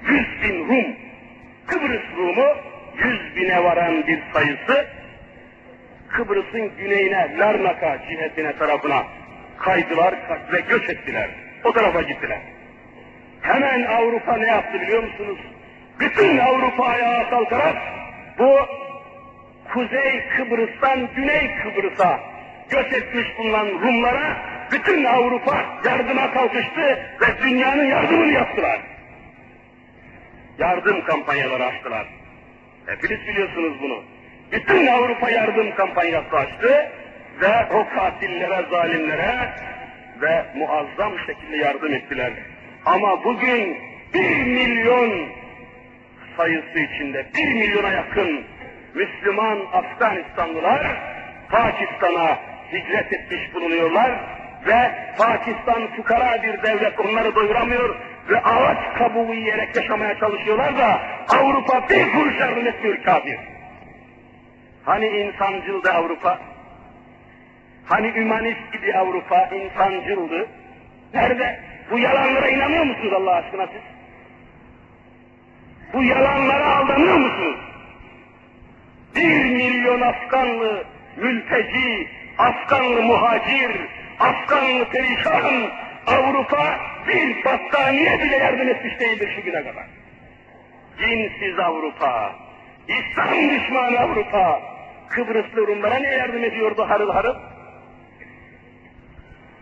Yüz 0.02 0.42
bin 0.42 0.68
Rum, 0.68 0.96
Kıbrıs 1.66 2.02
Rumu 2.16 2.46
yüz 3.04 3.36
bine 3.36 3.64
varan 3.64 4.06
bir 4.06 4.18
sayısı 4.32 4.86
Kıbrıs'ın 6.08 6.72
güneyine, 6.78 7.38
Larnaka 7.38 7.98
cihetine 8.08 8.56
tarafına 8.56 9.04
kaydılar 9.58 10.14
ve 10.52 10.60
göç 10.60 10.88
ettiler. 10.90 11.30
O 11.64 11.72
tarafa 11.72 12.02
gittiler. 12.02 12.38
Hemen 13.42 13.82
Avrupa 13.82 14.36
ne 14.36 14.46
yaptı 14.46 14.80
biliyor 14.80 15.02
musunuz? 15.02 15.38
Bütün 16.00 16.38
Avrupa 16.38 16.84
ayağa 16.84 17.30
kalkarak 17.30 17.76
bu 18.38 18.58
Kuzey 19.72 20.28
Kıbrıs'tan 20.36 21.08
Güney 21.16 21.50
Kıbrıs'a 21.62 22.20
göç 22.70 22.92
etmiş 22.92 23.38
bulunan 23.38 23.66
Rumlara 23.66 24.36
bütün 24.72 25.04
Avrupa 25.04 25.64
yardıma 25.84 26.30
kalkıştı 26.30 26.80
ve 27.20 27.42
dünyanın 27.42 27.84
yardımını 27.84 28.32
yaptılar. 28.32 28.80
Yardım 30.58 31.04
kampanyaları 31.04 31.64
açtılar. 31.64 32.06
Hepiniz 32.86 33.28
biliyorsunuz 33.28 33.82
bunu. 33.82 34.02
Bütün 34.52 34.86
Avrupa 34.86 35.30
yardım 35.30 35.74
kampanyası 35.74 36.36
açtı 36.36 36.90
ve 37.40 37.66
o 37.74 37.88
katillere, 37.88 38.66
zalimlere 38.70 39.54
ve 40.20 40.44
muazzam 40.54 41.12
şekilde 41.26 41.56
yardım 41.56 41.94
ettiler. 41.94 42.32
Ama 42.84 43.24
bugün 43.24 43.78
bir 44.14 44.44
milyon 44.44 45.28
sayısı 46.36 46.78
içinde 46.78 47.26
bir 47.34 47.54
milyona 47.54 47.88
yakın 47.88 48.44
Müslüman 48.94 49.58
Afganistanlılar 49.72 50.96
Pakistan'a 51.50 52.38
hicret 52.72 53.12
etmiş 53.12 53.54
bulunuyorlar 53.54 54.20
ve 54.66 54.90
Pakistan 55.18 55.96
fukara 55.96 56.42
bir 56.42 56.62
devlet 56.62 57.00
onları 57.00 57.34
doyuramıyor 57.34 57.96
ve 58.28 58.42
ağaç 58.42 58.98
kabuğu 58.98 59.34
yiyerek 59.34 59.76
yaşamaya 59.76 60.18
çalışıyorlar 60.18 60.78
da 60.78 61.00
Avrupa 61.28 61.88
bir 61.88 62.12
kuruş 62.12 62.40
yardım 62.40 62.66
etmiyor 62.66 63.02
kafir. 63.02 63.38
Hani 64.84 65.06
insancıldı 65.06 65.90
Avrupa? 65.90 66.38
Hani 67.84 68.06
ümanist 68.06 68.72
gibi 68.72 68.98
Avrupa 68.98 69.48
insancıldı? 69.54 70.48
Nerede? 71.14 71.60
Bu 71.90 71.98
yalanlara 71.98 72.48
inanıyor 72.48 72.84
musunuz 72.84 73.12
Allah 73.12 73.34
aşkına 73.34 73.66
siz? 73.66 73.82
Bu 75.92 76.02
yalanlara 76.02 76.76
aldanıyor 76.76 77.16
musunuz? 77.16 77.60
Bir 79.16 79.44
milyon 79.44 80.00
Afganlı 80.00 80.84
mülteci, 81.16 82.08
Afganlı 82.38 83.02
muhacir, 83.02 83.70
Afganlı 84.20 84.84
perişan 84.84 85.70
Avrupa 86.06 86.78
bir 87.08 87.44
battaniye 87.44 88.20
bile 88.20 88.36
yardım 88.36 88.68
etmiş 88.68 89.00
değildir 89.00 89.32
şu 89.36 89.42
güne 89.42 89.64
kadar. 89.64 89.86
Cinsiz 90.98 91.58
Avrupa, 91.58 92.36
İslam 92.88 93.50
düşmanı 93.50 93.98
Avrupa, 93.98 94.62
Kıbrıslı 95.08 95.66
Rumlara 95.66 95.94
ne 95.98 96.08
yardım 96.08 96.44
ediyordu 96.44 96.86
harıl 96.88 97.10
harıl? 97.10 97.36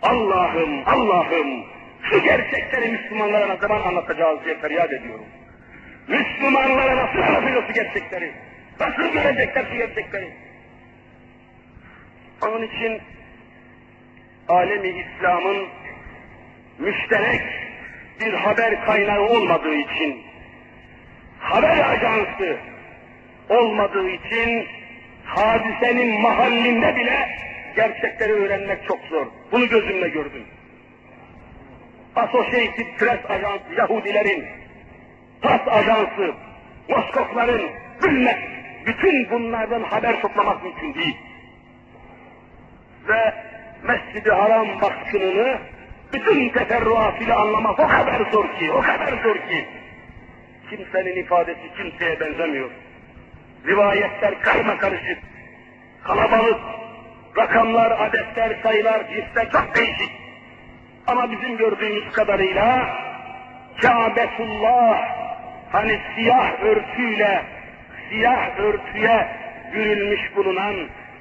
Allah'ım, 0.02 0.83
Allah'ım, 0.87 1.64
şu 2.02 2.22
gerçekleri 2.22 2.92
Müslümanlara 2.92 3.46
ne 3.46 3.57
zaman 3.57 3.83
anlatacağız 3.83 4.44
diye 4.44 4.59
feryat 4.59 4.92
ediyorum. 4.92 5.26
Müslümanlara 6.09 6.96
nasıl 6.96 7.18
anlatıyor 7.18 7.66
şu 7.66 7.72
gerçekleri? 7.72 8.33
Nasıl 8.80 9.12
görecekler 9.12 9.64
şu 9.70 9.76
gerçekleri? 9.76 10.33
Onun 12.42 12.62
için 12.62 13.00
alemi 14.48 14.88
İslam'ın 14.88 15.68
müşterek 16.79 17.43
bir 18.21 18.33
haber 18.33 18.85
kaynağı 18.85 19.21
olmadığı 19.21 19.75
için, 19.75 20.23
haber 21.39 21.91
ajansı 21.91 22.57
olmadığı 23.49 24.09
için 24.09 24.67
hadisenin 25.25 26.21
mahallinde 26.21 26.97
bile 26.97 27.29
gerçekleri 27.77 28.33
öğrenmek 28.33 28.87
çok 28.89 29.01
zor. 29.11 29.27
Bunu 29.53 29.69
gözümle 29.69 30.09
gördüm. 30.09 30.45
Associated 32.17 32.97
Press 32.99 33.31
Ajansı 33.31 33.75
Yahudilerin, 33.77 34.47
TAS 35.43 35.69
Ajansı, 35.69 36.35
Moskokların, 36.89 37.71
bilmek, 38.03 38.39
bütün 38.87 39.31
bunlardan 39.31 39.83
haber 39.83 40.21
toplamak 40.23 40.65
mümkün 40.65 40.95
değil. 40.95 41.17
Ve 43.09 43.35
Mescid-i 43.83 44.31
Haram 44.31 44.81
baskınını 44.81 45.59
bütün 46.14 46.48
teferruatıyla 46.48 47.40
anlamak 47.40 47.81
o 47.81 47.88
kadar 47.88 48.31
zor 48.33 48.48
ki, 48.59 48.72
o 48.72 48.81
kadar 48.81 49.22
zor 49.22 49.35
ki. 49.35 49.66
Kimsenin 50.70 51.16
ifadesi 51.16 51.74
kimseye 51.77 52.20
benzemiyor. 52.20 52.70
Rivayetler 53.66 54.40
karma 54.42 54.79
karışık, 54.79 55.18
kalabalık, 56.05 56.61
Rakamlar, 57.37 57.90
adetler, 57.90 58.57
sayılar, 58.62 59.09
cinsler 59.09 59.50
çok 59.50 59.77
değişik. 59.77 60.11
Ama 61.07 61.33
bizim 61.33 61.57
gördüğümüz 61.57 62.12
kadarıyla 62.12 62.88
Kâbetullah 63.83 65.09
hani 65.72 66.00
siyah 66.14 66.62
örtüyle, 66.62 67.42
siyah 68.09 68.59
örtüye 68.59 69.29
bürünmüş 69.72 70.37
bulunan 70.37 70.74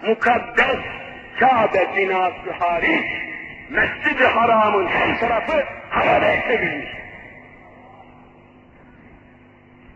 mukaddes 0.08 0.80
Kabe 1.40 1.88
binası 1.98 2.52
hariç, 2.60 3.23
Mescid-i 3.70 4.26
Haram'ın 4.26 4.88
her 4.88 5.20
tarafı 5.20 5.64
hararet 5.90 6.50
edilmiş. 6.50 6.90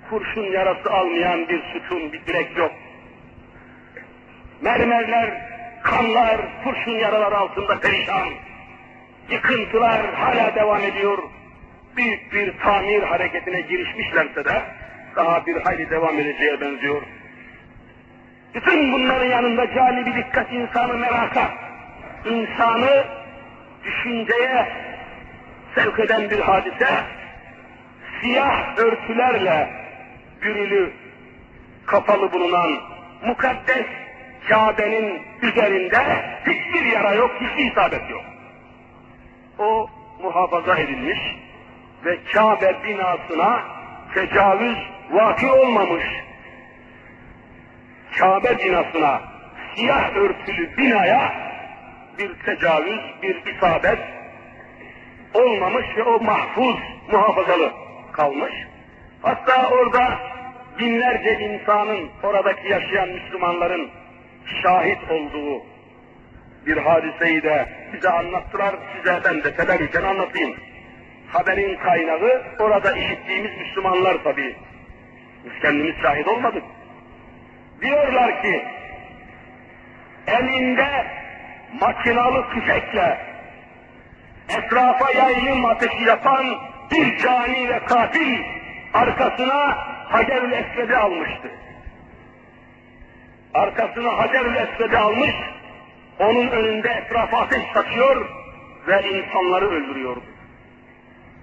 Kurşun 0.10 0.52
yarası 0.52 0.92
almayan 0.92 1.50
bir 1.50 1.64
sütun, 1.74 2.14
bir 2.14 2.26
direk 2.26 2.58
yok. 2.58 2.72
Mermerler, 4.62 5.42
kanlar, 5.84 6.42
kurşun 6.64 6.92
yaralar 6.92 7.32
altında 7.32 7.80
perişan. 7.80 8.30
Yıkıntılar 9.30 10.14
hala 10.14 10.56
devam 10.56 10.82
ediyor. 10.82 11.18
Büyük 11.98 12.34
bir 12.34 12.60
tamir 12.60 13.04
hareketine 13.04 13.62
girişmişlerse 13.62 14.46
de 14.46 14.62
daha 15.16 15.46
bir 15.46 15.62
hayli 15.62 15.90
devam 15.90 16.20
edeceğe 16.20 16.62
benziyor. 16.62 17.02
Bütün 18.56 18.94
bunların 18.94 19.26
yanında 19.26 19.74
cali 19.74 20.06
bir 20.06 20.16
dikkat 20.16 20.52
insanı 20.54 20.94
meraka, 20.94 21.52
insanı 22.26 23.17
düşünceye 23.88 24.68
sevk 25.76 26.00
eden 26.00 26.30
bir 26.30 26.40
hadise, 26.40 26.90
siyah 28.22 28.78
örtülerle 28.78 29.70
bürülü, 30.42 30.94
kapalı 31.86 32.32
bulunan 32.32 32.72
mukaddes 33.26 33.86
Kabe'nin 34.50 35.22
üzerinde 35.42 36.24
hiçbir 36.48 36.86
yara 36.86 37.14
yok, 37.14 37.32
hiçbir 37.42 37.72
isabet 37.72 38.10
yok. 38.10 38.24
O 39.60 39.90
muhafaza 40.22 40.78
edilmiş 40.78 41.20
ve 42.06 42.18
Kabe 42.34 42.76
binasına 42.84 43.64
tecavüz 44.14 44.78
vaki 45.12 45.52
olmamış. 45.52 46.04
Kabe 48.20 48.58
binasına, 48.60 49.22
siyah 49.76 50.16
örtülü 50.16 50.78
binaya 50.78 51.47
bir 52.20 52.34
tecavüz, 52.46 53.02
bir 53.22 53.56
isabet 53.56 54.00
olmamış 55.34 55.86
ve 55.98 56.04
o 56.04 56.20
mahfuz, 56.20 56.76
muhafazalı 57.12 57.72
kalmış. 58.12 58.54
Hatta 59.22 59.70
orada 59.70 60.20
binlerce 60.80 61.40
insanın, 61.40 62.10
oradaki 62.24 62.68
yaşayan 62.68 63.10
Müslümanların 63.10 63.90
şahit 64.64 65.12
olduğu 65.12 65.64
bir 66.66 66.78
hadiseyi 66.78 67.44
de 67.44 67.66
bize 67.94 68.10
anlattılar, 68.10 68.76
size 68.96 69.20
ben 69.26 69.44
de 69.44 69.56
teberrüken 69.56 70.04
anlatayım. 70.04 70.56
Haberin 71.28 71.76
kaynağı 71.78 72.44
orada 72.60 72.92
işittiğimiz 72.92 73.58
Müslümanlar 73.58 74.24
tabii. 74.24 74.56
Biz 75.46 75.62
kendimiz 75.62 75.96
şahit 76.02 76.28
olmadık. 76.28 76.64
Diyorlar 77.82 78.42
ki, 78.42 78.66
elinde 80.28 81.08
makinalı 81.82 82.46
tüfekle 82.54 83.18
etrafa 84.50 85.12
yayılım 85.12 85.66
ateşi 85.66 86.04
yapan 86.04 86.46
bir 86.92 87.18
cani 87.18 87.70
ve 87.70 87.80
katil 87.80 88.44
arkasına 88.94 89.78
Hacer-ül 90.10 90.52
Esved'i 90.52 90.96
almıştı. 90.96 91.52
Arkasına 93.54 94.18
Hacer-ül 94.18 94.56
Esved'i 94.56 94.98
almış, 94.98 95.36
onun 96.20 96.48
önünde 96.48 96.90
etrafa 96.90 97.38
ateş 97.38 97.64
saçıyor 97.74 98.30
ve 98.88 99.10
insanları 99.10 99.70
öldürüyordu. 99.70 100.24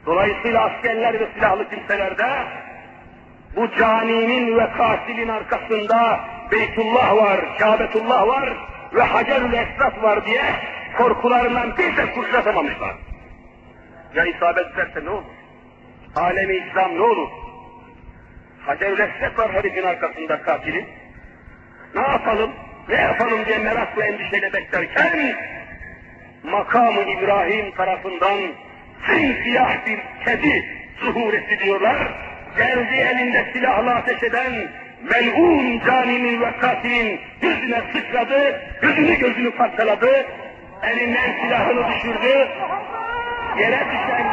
Dolayısıyla 0.06 0.64
askerler 0.64 1.20
ve 1.20 1.28
silahlı 1.34 1.70
kimselerde 1.70 2.26
bu 3.56 3.70
caninin 3.70 4.58
ve 4.58 4.70
katilin 4.78 5.28
arkasında 5.28 6.20
Beytullah 6.50 7.16
var, 7.16 7.58
Kâbetullah 7.58 8.26
var 8.26 8.52
ve 8.94 9.02
Hacer-ül 9.02 9.52
Esved 9.52 10.02
var 10.02 10.26
diye 10.26 10.42
korkularından 10.96 11.76
bir 11.76 11.96
de 11.96 12.12
kurşatamamışlar. 12.12 12.94
Ya 14.14 14.24
isabet 14.24 14.66
ederse 14.74 15.04
ne 15.04 15.10
olur? 15.10 15.24
Alemi 16.16 16.56
İslam 16.56 16.96
ne 16.96 17.02
olur? 17.02 17.28
Hacer-ül 18.66 19.00
Esved 19.00 19.38
var 19.38 19.52
herifin 19.52 19.82
arkasında 19.82 20.42
katilin. 20.42 20.88
Ne 21.94 22.00
yapalım? 22.00 22.50
Ne 22.88 22.94
yapalım 22.94 23.46
diye 23.46 23.58
merakla 23.58 24.04
endişeyle 24.04 24.52
beklerken 24.52 25.34
makamı 26.42 27.00
İbrahim 27.00 27.70
tarafından 27.70 28.38
simsiyah 29.06 29.86
bir 29.86 29.98
kedi 30.24 30.64
zuhur 31.00 31.32
diyorlar. 31.64 31.96
Geldi 32.56 32.94
elinde 32.94 33.50
silahla 33.52 33.94
ateş 33.94 34.22
eden 34.22 34.52
melun 35.10 35.80
caninin 35.86 36.40
ve 36.40 36.56
katilin 36.56 37.20
yüzüne 37.42 37.82
sıçradı, 37.92 38.60
gözünü 38.82 39.18
gözünü 39.18 39.50
parçaladı, 39.50 40.26
elinden 40.82 41.42
silahını 41.42 41.88
düşürdü, 41.88 42.48
yere 43.58 43.80
düşen, 43.92 44.26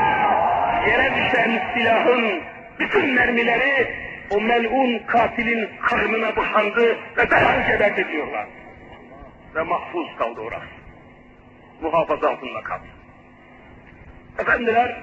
yere 0.88 1.16
düşen 1.16 1.62
silahın 1.74 2.42
bütün 2.80 3.14
mermileri 3.14 3.88
o 4.30 4.42
melun 4.42 5.00
katilin 5.08 5.70
karnına 5.82 6.36
boşandı 6.36 6.98
ve 7.18 7.32
derhal 7.32 7.68
geberdi 7.68 8.08
diyorlar. 8.12 8.48
Ve 9.56 9.64
mahfuz 9.64 10.08
kaldı 10.18 10.42
orası. 10.42 10.66
Muhafaza 11.82 12.30
altında 12.30 12.62
kaldı. 12.64 12.86
Efendiler, 14.40 14.98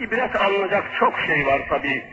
ibret 0.00 0.36
alınacak 0.36 0.84
çok 0.98 1.18
şey 1.26 1.46
var 1.46 1.60
tabi. 1.68 2.04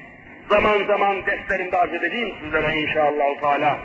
Zaman 0.50 0.86
zaman 0.88 1.26
derslerimde 1.26 1.78
arz 1.78 1.94
edeceğim 1.94 2.36
sizlere 2.44 2.80
inşallah 2.82 3.42
Teala. 3.42 3.78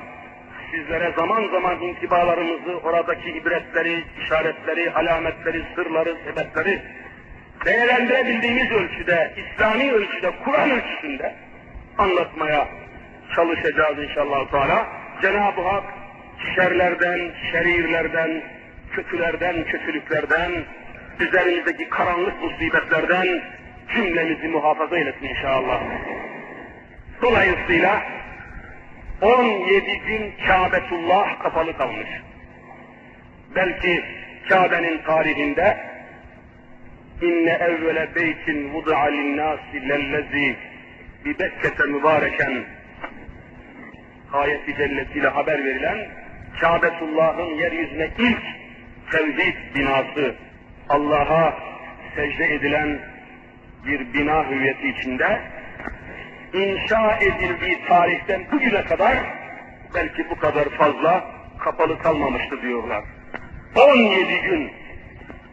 Sizlere 0.71 1.13
zaman 1.17 1.49
zaman 1.49 1.83
intibalarımızı, 1.83 2.79
oradaki 2.85 3.31
ibretleri, 3.31 4.05
işaretleri, 4.25 4.93
alametleri, 4.93 5.63
sırları, 5.75 6.17
sebepleri 6.25 6.83
değerlendirebildiğimiz 7.65 8.71
ölçüde, 8.71 9.33
İslami 9.37 9.93
ölçüde, 9.93 10.31
Kur'an 10.45 10.71
ölçüsünde 10.71 11.35
anlatmaya 11.99 12.69
çalışacağız 13.35 13.99
inşallah 13.99 14.51
Teala. 14.51 14.87
Cenab-ı 15.23 15.61
Hak 15.61 15.85
şerlerden, 16.55 17.31
şerirlerden, 17.53 18.43
kötülerden, 18.93 19.65
kötülüklerden, 19.65 20.53
üzerimizdeki 21.21 21.89
karanlık 21.89 22.43
musibetlerden 22.43 23.43
cümlemizi 23.95 24.49
muhafaza 24.49 24.99
eylesin 24.99 25.29
inşallah. 25.29 25.81
Dolayısıyla 27.23 28.03
17 29.21 29.99
gün 29.99 30.33
Kâbetullah 30.47 31.43
kapalı 31.43 31.77
kalmış. 31.77 32.09
Belki 33.57 34.05
Kabe'nin 34.49 35.03
tarihinde 35.03 35.79
inne 37.23 37.51
evvele 37.51 38.15
beytin 38.15 38.73
vudu'a 38.73 39.05
linnâsi 39.05 39.89
lellezî 39.89 40.57
bi 41.25 41.39
Bekke'te 41.39 41.85
mübareken 41.85 42.65
ayet-i 44.33 44.77
cellesiyle 44.77 45.29
haber 45.29 45.65
verilen 45.65 46.09
Kâbetullah'ın 46.61 47.55
yeryüzüne 47.55 48.09
ilk 48.19 48.43
tevhid 49.11 49.57
binası 49.75 50.35
Allah'a 50.89 51.55
secde 52.17 52.55
edilen 52.55 52.99
bir 53.87 54.15
bina 54.15 54.51
hüviyeti 54.51 54.89
içinde 54.89 55.41
inşa 56.53 57.17
edildiği 57.21 57.85
tarihten 57.89 58.43
bugüne 58.53 58.85
kadar 58.85 59.17
belki 59.95 60.31
bu 60.31 60.39
kadar 60.39 60.65
fazla 60.65 61.25
kapalı 61.59 61.99
kalmamıştı 61.99 62.63
diyorlar. 62.63 63.05
17 63.77 64.41
gün, 64.41 64.71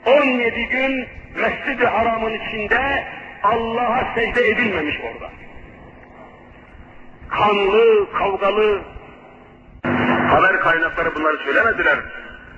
17 0.06 0.66
gün 0.66 1.08
Mescid-i 1.36 1.86
Haram'ın 1.86 2.34
içinde 2.34 3.04
Allah'a 3.44 4.14
secde 4.16 4.48
edilmemiş 4.48 4.96
orada. 5.02 5.30
Kanlı, 7.30 8.12
kavgalı, 8.14 8.82
haber 10.30 10.60
kaynakları 10.60 11.16
bunları 11.16 11.38
söylemediler. 11.38 12.00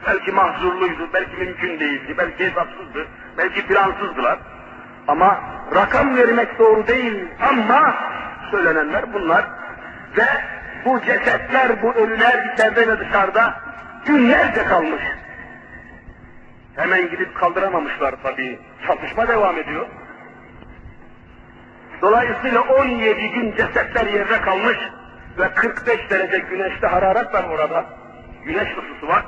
Belki 0.07 0.31
mahzurluydu, 0.31 1.09
belki 1.13 1.37
mümkün 1.37 1.79
değildi, 1.79 2.15
belki 2.17 2.45
hesapsızdı, 2.49 3.07
belki 3.37 3.67
plansızdılar. 3.67 4.39
Ama 5.07 5.41
rakam 5.75 6.15
vermek 6.15 6.59
doğru 6.59 6.87
değil 6.87 7.25
ama 7.49 7.95
söylenenler 8.51 9.13
bunlar. 9.13 9.45
Ve 10.17 10.25
bu 10.85 11.01
cesetler, 11.01 11.81
bu 11.81 11.93
ölüler 11.93 12.53
içeride 12.53 12.87
ve 12.87 12.99
dışarıda 12.99 13.53
günlerce 14.05 14.65
kalmış. 14.65 15.01
Hemen 16.75 17.09
gidip 17.09 17.35
kaldıramamışlar 17.35 18.15
tabii. 18.23 18.59
Çatışma 18.87 19.27
devam 19.27 19.57
ediyor. 19.57 19.85
Dolayısıyla 22.01 22.61
17 22.61 23.29
gün 23.29 23.51
cesetler 23.51 24.05
yerde 24.05 24.41
kalmış 24.41 24.77
ve 25.39 25.53
45 25.53 26.09
derece 26.09 26.37
güneşte 26.37 26.87
hararet 26.87 27.33
var 27.33 27.43
orada. 27.43 27.85
Güneş 28.45 28.67
ısısı 28.77 29.07
var. 29.07 29.25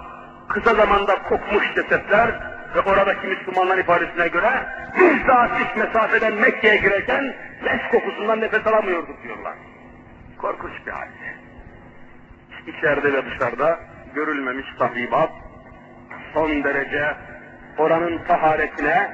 kısa 0.50 0.74
zamanda 0.74 1.24
kokmuş 1.24 1.76
cesetler 1.76 2.30
ve 2.76 2.80
oradaki 2.80 3.28
Müslümanlar 3.28 3.78
ifadesine 3.78 4.28
göre 4.28 4.52
bir 5.00 5.28
saatlik 5.28 5.78
mesafeden 5.78 6.34
Mekke'ye 6.34 6.78
girerken 6.78 7.36
leş 7.66 7.82
kokusundan 7.92 8.42
nefes 8.42 8.68
alamıyorduk 8.68 9.24
diyorlar. 9.24 9.54
Korkunç 10.38 10.86
bir 10.86 10.92
hadise. 10.92 11.34
İçeride 12.68 13.14
ve 13.14 13.26
dışarıda 13.26 13.80
görülmemiş 14.16 14.68
tahribat, 14.80 15.30
son 16.34 16.64
derece 16.64 17.16
oranın 17.78 18.18
taharetine, 18.28 19.12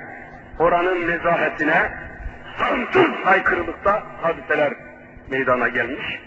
oranın 0.59 1.07
nezahetine 1.07 1.91
sonsuz 2.57 3.11
aykırılıkta 3.25 4.03
hadiseler 4.21 4.73
meydana 5.31 5.67
gelmiş 5.67 6.19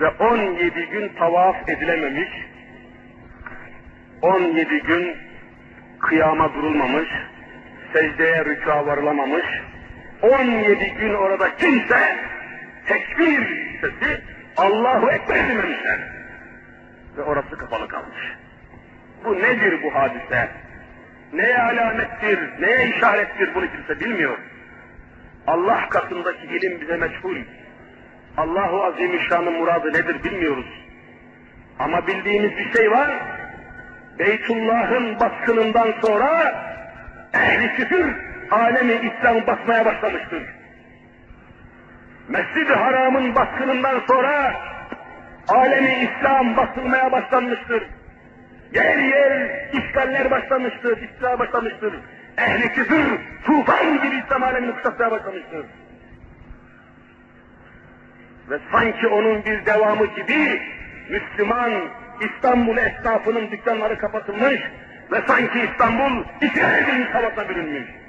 ve 0.00 0.08
17 0.08 0.86
gün 0.86 1.08
tavaf 1.08 1.68
edilememiş, 1.68 2.30
17 4.22 4.82
gün 4.82 5.16
kıyama 6.00 6.54
durulmamış, 6.54 7.08
secdeye 7.92 8.44
rüka 8.44 8.86
varılamamış, 8.86 9.44
17 10.22 10.94
gün 10.94 11.14
orada 11.14 11.56
kimse 11.56 12.16
tekbir 12.86 13.46
sesi 13.80 14.20
Allahu 14.56 15.10
Ekber 15.10 15.48
dememişler. 15.48 15.98
Ve 17.16 17.22
orası 17.22 17.58
kapalı 17.58 17.88
kalmış. 17.88 18.18
Bu 19.24 19.34
nedir 19.34 19.82
bu 19.82 19.94
hadise? 19.94 20.48
Neye 21.32 21.58
alamettir, 21.58 22.38
neye 22.60 22.88
işarettir 22.88 23.54
bunu 23.54 23.66
kimse 23.72 24.00
bilmiyor. 24.00 24.38
Allah 25.46 25.88
katındaki 25.88 26.46
ilim 26.46 26.80
bize 26.80 26.96
meçhul. 26.96 27.36
Allahu 28.36 28.84
Azimüşşan'ın 28.84 29.52
muradı 29.52 29.88
nedir 29.88 30.24
bilmiyoruz. 30.24 30.66
Ama 31.78 32.06
bildiğimiz 32.06 32.50
bir 32.50 32.72
şey 32.72 32.90
var. 32.90 33.10
Beytullah'ın 34.18 35.20
baskınından 35.20 35.94
sonra 36.02 36.54
ehli 37.34 37.74
küfür 37.74 38.23
alemi 38.50 38.92
İslam 38.92 39.46
basmaya 39.46 39.84
başlamıştır. 39.84 40.42
Mescid-i 42.28 42.74
Haram'ın 42.74 43.34
baskınından 43.34 44.00
sonra 44.06 44.54
alemi 45.48 45.94
İslam 45.94 46.56
basılmaya 46.56 47.12
başlanmıştır. 47.12 47.82
Yer 48.74 48.98
yer 48.98 49.50
işgaller 49.72 50.30
başlamıştır, 50.30 51.02
istila 51.02 51.38
başlamıştır. 51.38 51.94
Ehli 52.38 52.72
küfür 52.72 53.20
tufan 53.44 54.02
gibi 54.02 54.16
İslam 54.24 54.42
alemini 54.42 54.74
kuşatmaya 54.74 55.10
başlamıştır. 55.10 55.66
Ve 58.50 58.58
sanki 58.72 59.06
onun 59.06 59.44
bir 59.44 59.66
devamı 59.66 60.06
gibi 60.06 60.62
Müslüman 61.10 61.72
İstanbul 62.20 62.76
esnafının 62.76 63.50
dükkanları 63.50 63.98
kapatılmış 63.98 64.60
ve 65.12 65.22
sanki 65.26 65.60
İstanbul 65.60 66.24
İsrail'in 66.40 67.12
savaşa 67.12 67.48
bürünmüş. 67.48 68.03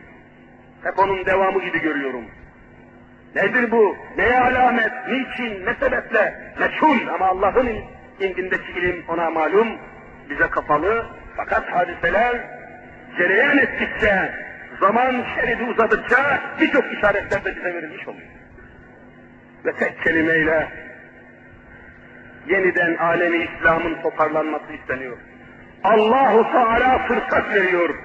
Hep 0.86 1.00
onun 1.00 1.26
devamı 1.26 1.62
gibi 1.62 1.82
görüyorum. 1.82 2.26
Nedir 3.36 3.72
bu? 3.72 3.98
Neye 4.18 4.40
alamet? 4.40 4.92
Niçin? 5.08 5.66
Ne 5.66 5.74
sebeple? 5.74 6.54
Meçhul 6.60 7.08
ama 7.14 7.28
Allah'ın 7.28 7.68
indindeki 8.20 8.72
ilim 8.72 9.06
ona 9.08 9.30
malum, 9.30 9.68
bize 10.30 10.48
kapalı. 10.48 11.06
Fakat 11.38 11.72
hadiseler 11.72 12.36
cereyan 13.18 13.58
ettikçe, 13.58 14.32
zaman 14.80 15.26
şeridi 15.36 15.64
uzadıkça 15.64 16.40
birçok 16.62 16.94
işaretler 16.94 17.46
de 17.46 17.56
bize 17.56 17.74
verilmiş 17.74 18.08
oluyor. 18.08 18.28
Ve 19.66 19.74
tek 19.74 20.04
kelimeyle 20.04 20.68
yeniden 22.48 22.96
alemi 22.96 23.38
İslam'ın 23.38 24.02
toparlanması 24.02 24.74
isteniyor. 24.74 25.18
Allahu 25.84 26.52
Teala 26.52 26.98
fırsat 27.08 27.54
veriyor. 27.54 27.96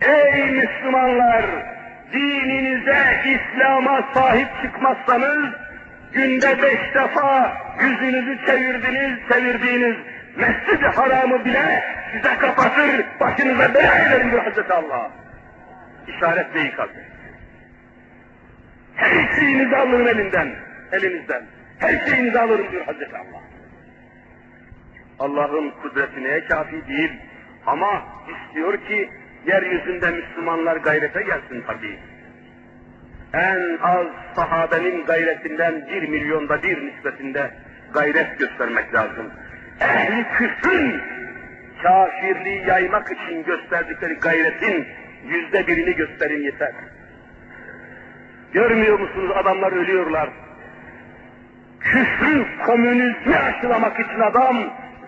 Ey 0.00 0.50
Müslümanlar! 0.50 1.73
Dininize, 2.14 3.22
İslam'a 3.24 4.02
sahip 4.14 4.48
çıkmazsanız, 4.62 5.54
günde 6.12 6.62
beş 6.62 6.94
defa 6.94 7.56
yüzünüzü 7.80 8.46
çevirdiniz, 8.46 9.18
çevirdiğiniz 9.28 9.96
Mescid-i 10.36 10.86
Haram'ı 10.86 11.44
bile 11.44 11.84
size 12.12 12.36
kapatır, 12.38 13.04
başınıza 13.20 13.74
bela 13.74 13.98
ederim 13.98 14.30
diyor 14.30 14.44
Hazreti 14.44 14.72
Allah. 14.72 15.10
İşaret 16.08 16.54
ve 16.54 16.68
ikaz. 16.68 16.88
Her 18.96 19.38
şeyinizi 19.38 19.76
alırım 19.76 20.08
elinden, 20.08 20.54
elinizden. 20.92 21.42
Her 21.78 22.06
şeyinizi 22.06 22.40
alırım 22.40 22.70
diyor 22.70 22.86
Hazreti 22.86 23.16
Allah. 23.16 23.42
Allah'ın 25.18 25.70
kudreti 25.82 26.24
neye 26.24 26.44
kafi 26.44 26.88
değil. 26.88 27.12
Ama 27.66 28.02
istiyor 28.28 28.78
ki 28.88 29.10
yeryüzünde 29.46 30.10
Müslümanlar 30.10 30.76
gayrete 30.76 31.22
gelsin 31.22 31.64
tabii. 31.66 31.98
En 33.32 33.78
az 33.82 34.06
sahabenin 34.36 35.04
gayretinden 35.04 35.86
bir 35.88 36.08
milyonda 36.08 36.62
bir 36.62 36.86
nispetinde 36.86 37.50
gayret 37.92 38.38
göstermek 38.38 38.94
lazım. 38.94 39.30
Ehli 39.80 40.24
küfrün 40.38 41.00
kafirliği 41.82 42.66
yaymak 42.66 43.12
için 43.12 43.44
gösterdikleri 43.44 44.14
gayretin 44.14 44.86
yüzde 45.26 45.66
birini 45.66 45.94
gösterin 45.94 46.42
yeter. 46.42 46.72
Görmüyor 48.52 48.98
musunuz 48.98 49.30
adamlar 49.36 49.72
ölüyorlar. 49.72 50.28
Küfrü, 51.80 52.46
komünizmi 52.66 53.36
aşılamak 53.36 54.00
için 54.00 54.20
adam 54.20 54.56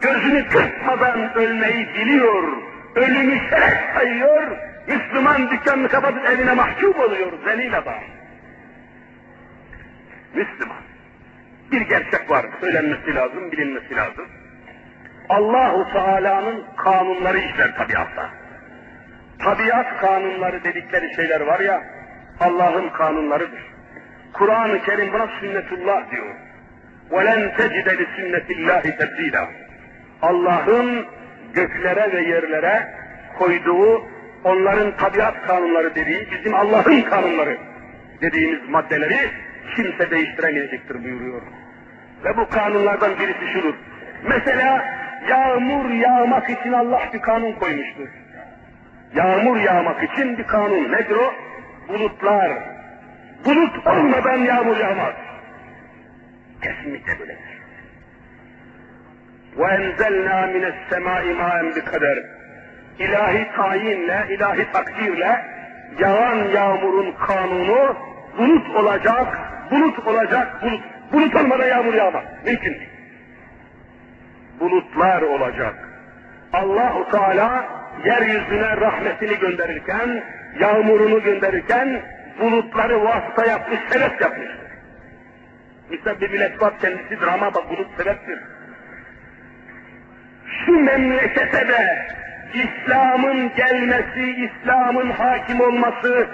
gözünü 0.00 0.48
kırpmadan 0.48 1.34
ölmeyi 1.34 1.88
biliyor 1.94 2.65
Ölümü 2.95 3.39
şeref 3.49 3.93
sayıyor. 3.93 4.57
Müslüman 4.87 5.51
dükkanını 5.51 5.87
kapatıp 5.87 6.25
evine 6.25 6.53
mahkum 6.53 6.99
oluyor. 6.99 7.31
Zelil 7.45 7.77
adam. 7.77 8.03
Müslüman. 10.33 10.81
Bir 11.71 11.81
gerçek 11.81 12.31
var. 12.31 12.45
Söylenmesi 12.61 13.15
lazım, 13.15 13.51
bilinmesi 13.51 13.95
lazım. 13.95 14.25
Allahu 15.29 15.93
Teala'nın 15.93 16.63
kanunları 16.77 17.37
işler 17.37 17.75
tabiatta. 17.77 18.29
Tabiat 19.43 19.97
kanunları 20.01 20.63
dedikleri 20.63 21.15
şeyler 21.15 21.41
var 21.41 21.59
ya, 21.59 21.83
Allah'ın 22.39 22.89
kanunlarıdır. 22.89 23.61
Kur'an-ı 24.33 24.81
Kerim 24.81 25.13
buna 25.13 25.27
sünnetullah 25.39 26.11
diyor. 26.11 26.35
وَلَنْ 27.11 27.55
تَجِدَ 27.57 27.87
لِسُنَّةِ 27.99 28.47
اللّٰهِ 28.55 28.83
تَبْد۪يلًا 28.99 29.45
Allah'ın 30.21 31.05
göklere 31.56 32.12
ve 32.12 32.20
yerlere 32.20 32.94
koyduğu 33.38 34.06
onların 34.44 34.96
tabiat 34.96 35.46
kanunları 35.46 35.94
dediği, 35.94 36.28
bizim 36.30 36.54
Allah'ın 36.54 37.00
kanunları 37.02 37.58
dediğimiz 38.22 38.68
maddeleri 38.68 39.30
kimse 39.76 40.10
değiştiremeyecektir 40.10 41.04
buyuruyor. 41.04 41.42
Ve 42.24 42.36
bu 42.36 42.48
kanunlardan 42.48 43.18
birisi 43.18 43.52
şudur. 43.52 43.74
Mesela 44.28 44.84
yağmur 45.28 45.90
yağmak 45.90 46.50
için 46.50 46.72
Allah 46.72 47.02
bir 47.12 47.20
kanun 47.20 47.52
koymuştur. 47.52 48.08
Yağmur 49.14 49.56
yağmak 49.56 50.02
için 50.12 50.38
bir 50.38 50.46
kanun. 50.46 50.92
Nedir 50.92 51.16
o? 51.16 51.34
Bulutlar. 51.88 52.52
Bulut 53.44 53.86
olmadan 53.86 54.36
yağmur 54.36 54.76
yağmaz. 54.76 55.14
Kesinlikle 56.62 57.18
böyledir. 57.18 57.45
وَاَنْزَلْنَا 59.57 60.37
مِنَ 60.53 60.63
السَّمَاءِ 60.73 61.23
مَاءً 61.41 61.57
بِقَدَرٍ 61.75 62.17
İlahi 62.99 63.47
tayinle, 63.55 64.25
ilahi 64.29 64.71
takdirle 64.71 65.45
yağan 65.99 66.35
yağmurun 66.35 67.11
kanunu 67.27 67.95
bulut 68.37 68.75
olacak, 68.75 69.27
bulut 69.71 70.07
olacak, 70.07 70.61
bulut. 70.63 70.81
Bulut 71.13 71.35
olmadan 71.35 71.67
yağmur 71.67 71.93
yağmaz. 71.93 72.23
Mümkün 72.45 72.73
değil. 72.73 72.89
Bulutlar 74.59 75.21
olacak. 75.21 75.75
Allahu 76.53 77.11
Teala 77.11 77.65
yeryüzüne 78.05 78.77
rahmetini 78.77 79.39
gönderirken, 79.39 80.23
yağmurunu 80.59 81.23
gönderirken 81.23 82.01
bulutları 82.39 83.03
vasıta 83.03 83.45
yapmış, 83.45 83.79
sebep 83.89 84.21
yapmıştır. 84.21 84.57
Mesela 85.89 86.21
bir 86.21 86.29
millet 86.29 86.61
var 86.61 86.79
kendisidir 86.79 87.27
ama 87.27 87.53
bak 87.53 87.69
bulut 87.69 87.87
sebeptir. 87.97 88.39
şu 90.64 90.72
memlekete 90.72 91.68
de 91.68 92.06
İslam'ın 92.54 93.50
gelmesi, 93.56 94.48
İslam'ın 94.48 95.10
hakim 95.10 95.60
olması, 95.60 96.28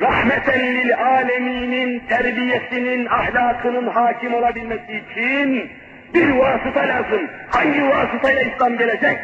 rahmeten 0.00 0.60
lil 0.60 0.96
aleminin 0.96 2.02
terbiyesinin, 2.08 3.06
ahlakının 3.06 3.86
hakim 3.86 4.34
olabilmesi 4.34 4.92
için 4.92 5.70
bir 6.14 6.30
vasıta 6.30 6.80
lazım. 6.80 7.30
Hangi 7.50 7.88
vasıtayla 7.88 8.42
İslam 8.42 8.78
gelecek? 8.78 9.18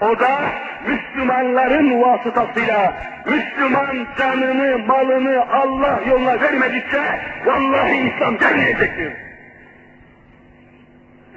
O 0.00 0.20
da 0.20 0.40
Müslümanların 0.86 2.02
vasıtasıyla, 2.02 2.94
Müslüman 3.26 4.06
canını, 4.18 4.78
malını 4.78 5.44
Allah 5.52 6.00
yoluna 6.08 6.40
vermedikçe 6.40 7.02
vallahi 7.44 8.12
İslam 8.14 8.38
gelmeyecektir. 8.38 9.21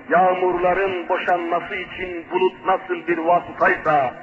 Yağmurların 0.09 1.09
boşanması 1.09 1.75
için 1.75 2.25
bulut 2.31 2.65
nasıl 2.65 3.07
bir 3.07 3.17
vasıtaysa, 3.17 4.13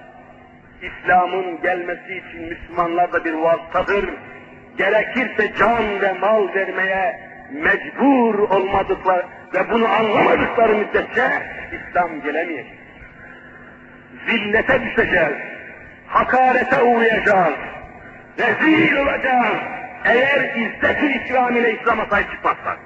İslam'ın 0.83 1.61
gelmesi 1.63 2.15
için 2.15 2.49
Müslümanlar 2.49 3.13
da 3.13 3.25
bir 3.25 3.33
vasıtadır. 3.33 4.11
Gerekirse 4.79 5.55
can 5.59 6.01
ve 6.01 6.13
mal 6.13 6.55
vermeye 6.55 7.21
mecbur 7.53 8.35
olmadıklar 8.35 9.27
ve 9.55 9.71
bunu 9.71 9.89
anlamadıkları 9.89 10.77
müddetçe 10.77 11.43
İslam 11.73 12.23
gelemeyecek. 12.23 12.79
Zillete 14.29 14.83
düşeceğiz, 14.83 15.37
hakarete 16.07 16.83
uğrayacağız, 16.83 17.55
rezil 18.39 18.97
olacağız. 18.97 19.57
Eğer 20.05 20.57
izzet-ü 20.57 21.07
ikram 21.07 21.57
ile 21.57 21.81
İslam'a 21.81 22.07
sahip 22.07 22.31
çıkmazsak, 22.31 22.79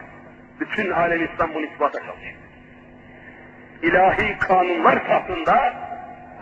bütün 0.60 0.90
alem 0.90 1.24
İslam 1.24 1.54
bunu 1.54 1.66
ispata 1.66 1.98
çalışıyor. 1.98 2.45
İlahi 3.82 4.38
kanunlar 4.38 5.06
tahtında 5.06 5.74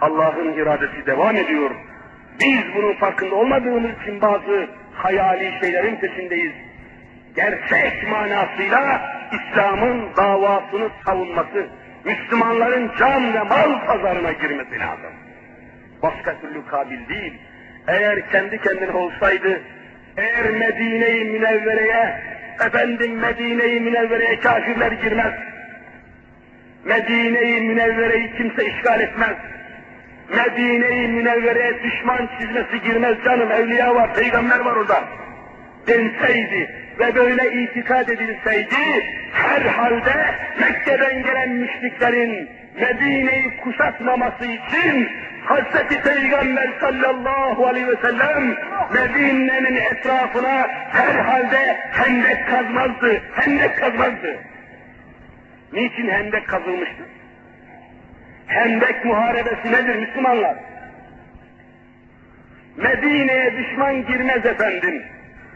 Allah'ın 0.01 0.53
iradesi 0.53 1.07
devam 1.07 1.37
ediyor. 1.37 1.71
Biz 2.41 2.75
bunun 2.75 2.95
farkında 2.95 3.35
olmadığımız 3.35 3.91
için 4.03 4.21
bazı 4.21 4.69
hayali 4.95 5.53
şeylerin 5.61 5.97
peşindeyiz. 5.97 6.53
Gerçek 7.37 8.09
manasıyla 8.11 9.01
İslam'ın 9.33 10.17
davasını 10.17 10.89
savunması, 11.07 11.67
Müslümanların 12.05 12.91
can 12.99 13.35
ve 13.35 13.43
mal 13.43 13.87
pazarına 13.87 14.33
girmesi 14.33 14.81
lazım. 14.81 15.13
Başka 16.03 16.41
türlü 16.41 16.67
kabil 16.67 17.09
değil. 17.09 17.41
Eğer 17.89 18.31
kendi 18.31 18.61
kendine 18.61 18.91
olsaydı, 18.91 19.61
eğer 20.17 20.51
Medine-i 20.51 21.25
Münevvere'ye, 21.25 22.21
efendim 22.67 23.19
Medine-i 23.19 23.81
Münevvere'ye 23.81 24.41
kafirler 24.41 24.93
girmez, 24.93 25.35
Medine-i 26.85 27.61
Münevvere'yi 27.61 28.33
kimse 28.37 28.65
işgal 28.67 29.01
etmez, 29.01 29.37
Medine-i 30.29 31.09
Münevvere'ye 31.09 31.83
düşman 31.83 32.29
çizmesi 32.39 32.81
girmez 32.83 33.17
canım, 33.25 33.53
evliya 33.53 33.95
var, 33.95 34.15
peygamber 34.15 34.61
var 34.61 34.77
orada. 34.77 35.05
Denseydi 35.87 36.71
ve 36.99 37.15
böyle 37.15 37.63
itikad 37.63 38.09
edilseydi, 38.09 39.07
herhalde 39.33 40.35
Mekke'den 40.61 41.23
gelen 41.23 41.49
müşriklerin 41.51 42.49
Medine'yi 42.81 43.57
kuşatmaması 43.57 44.45
için 44.45 45.09
Hazreti 45.45 46.03
Peygamber 46.03 46.69
sallallahu 46.81 47.67
aleyhi 47.67 47.89
ve 47.89 47.97
sellem 48.03 48.57
Medine'nin 48.95 49.77
etrafına 49.77 50.69
herhalde 50.93 51.77
hendek 51.93 52.49
kazmazdı, 52.49 53.23
hendek 53.35 53.79
kazmazdı. 53.79 54.39
Niçin 55.75 56.09
hendek 56.09 56.49
kazılmıştı? 56.49 57.03
Hendek 58.47 59.05
muharebesi 59.05 59.73
nedir 59.73 59.97
Müslümanlar? 59.97 60.57
Medine'ye 62.77 63.53
düşman 63.57 64.07
girmez 64.07 64.47
efendim. 64.47 65.03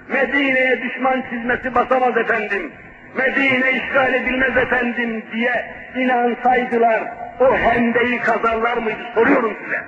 Medine'ye 0.09 0.83
düşman 0.83 1.23
çizmesi 1.31 1.75
basamaz 1.75 2.17
efendim. 2.17 2.73
Medine 3.17 3.73
işgal 3.73 4.15
edilmez 4.15 4.57
efendim 4.57 5.25
diye 5.33 5.75
inansaydılar 5.97 7.03
o 7.41 7.57
hendeyi 7.57 8.21
kazarlar 8.21 8.77
mıydı 8.77 9.03
soruyorum 9.15 9.57
size. 9.65 9.81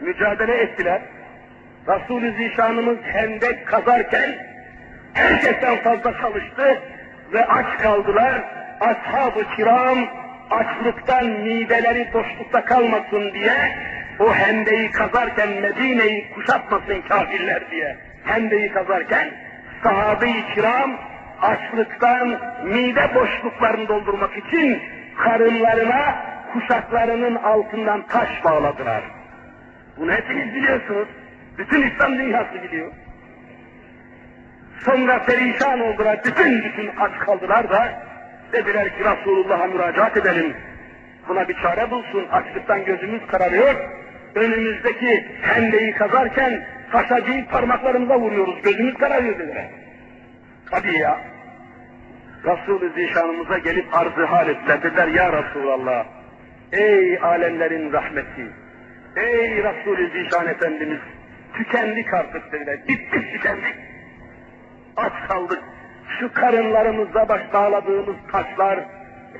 Mücadele 0.00 0.56
ettiler. 0.56 1.00
Resul-i 1.88 2.32
Zişanımız 2.32 2.98
hendek 3.02 3.66
kazarken 3.66 4.34
herkesten 5.14 5.76
fazla 5.76 6.20
çalıştı 6.20 6.78
ve 7.32 7.44
aç 7.44 7.78
kaldılar. 7.82 8.59
Ashab-ı 8.80 9.56
kiram 9.56 9.98
açlıktan 10.50 11.26
mideleri 11.26 12.12
boşlukta 12.14 12.64
kalmasın 12.64 13.32
diye 13.34 13.52
o 14.18 14.34
hendeyi 14.34 14.90
kazarken 14.90 15.48
Medine'yi 15.48 16.30
kuşatmasın 16.34 17.00
kafirler 17.08 17.70
diye 17.70 17.96
hendeyi 18.24 18.72
kazarken 18.72 19.30
sahabe-i 19.82 20.54
kiram 20.54 20.96
açlıktan 21.42 22.28
mide 22.64 23.14
boşluklarını 23.14 23.88
doldurmak 23.88 24.36
için 24.36 24.82
karınlarına 25.16 26.16
kuşaklarının 26.52 27.36
altından 27.36 28.02
taş 28.02 28.44
bağladılar. 28.44 29.02
Bunu 29.96 30.12
hepiniz 30.12 30.54
biliyorsunuz. 30.54 31.08
Bütün 31.58 31.90
İslam 31.90 32.18
dünyası 32.18 32.62
biliyor. 32.62 32.92
Sonra 34.84 35.22
perişan 35.22 35.80
oldular, 35.80 36.24
bütün 36.24 36.64
bütün 36.64 36.90
aç 36.96 37.18
kaldılar 37.26 37.70
da 37.70 38.09
dediler 38.52 38.88
ki 38.88 39.04
Resulullah'a 39.04 39.66
müracaat 39.66 40.16
edelim. 40.16 40.56
Buna 41.28 41.48
bir 41.48 41.54
çare 41.62 41.90
bulsun, 41.90 42.28
açlıktan 42.32 42.84
gözümüz 42.84 43.26
kararıyor. 43.26 43.74
Önümüzdeki 44.34 45.26
hendeyi 45.42 45.92
kazarken 45.92 46.66
taşa 46.92 47.26
değil 47.26 47.44
parmaklarımıza 47.50 48.20
vuruyoruz, 48.20 48.62
gözümüz 48.62 48.94
kararıyor 48.94 49.38
dediler. 49.38 49.68
Tabii 50.70 50.98
ya. 50.98 51.20
Resul-i 52.44 52.92
Zişanımıza 52.94 53.58
gelip 53.58 53.94
arzı 53.94 54.24
hal 54.24 54.48
ettiler. 54.48 54.82
Dediler 54.82 55.08
ya 55.08 55.32
Resulallah, 55.32 56.06
ey 56.72 57.18
alemlerin 57.22 57.92
rahmeti, 57.92 58.46
ey 59.16 59.64
Resul-i 59.64 60.10
Zişan 60.10 60.46
Efendimiz, 60.46 61.00
tükendik 61.54 62.14
artık 62.14 62.52
dediler, 62.52 62.78
bittik 62.88 63.32
tükendik. 63.32 63.74
Aç 64.96 65.12
kaldık, 65.28 65.62
şu 66.18 66.32
karınlarımızda 66.32 67.28
baş 67.28 67.40
bağladığımız 67.52 68.16
taşlar 68.32 68.80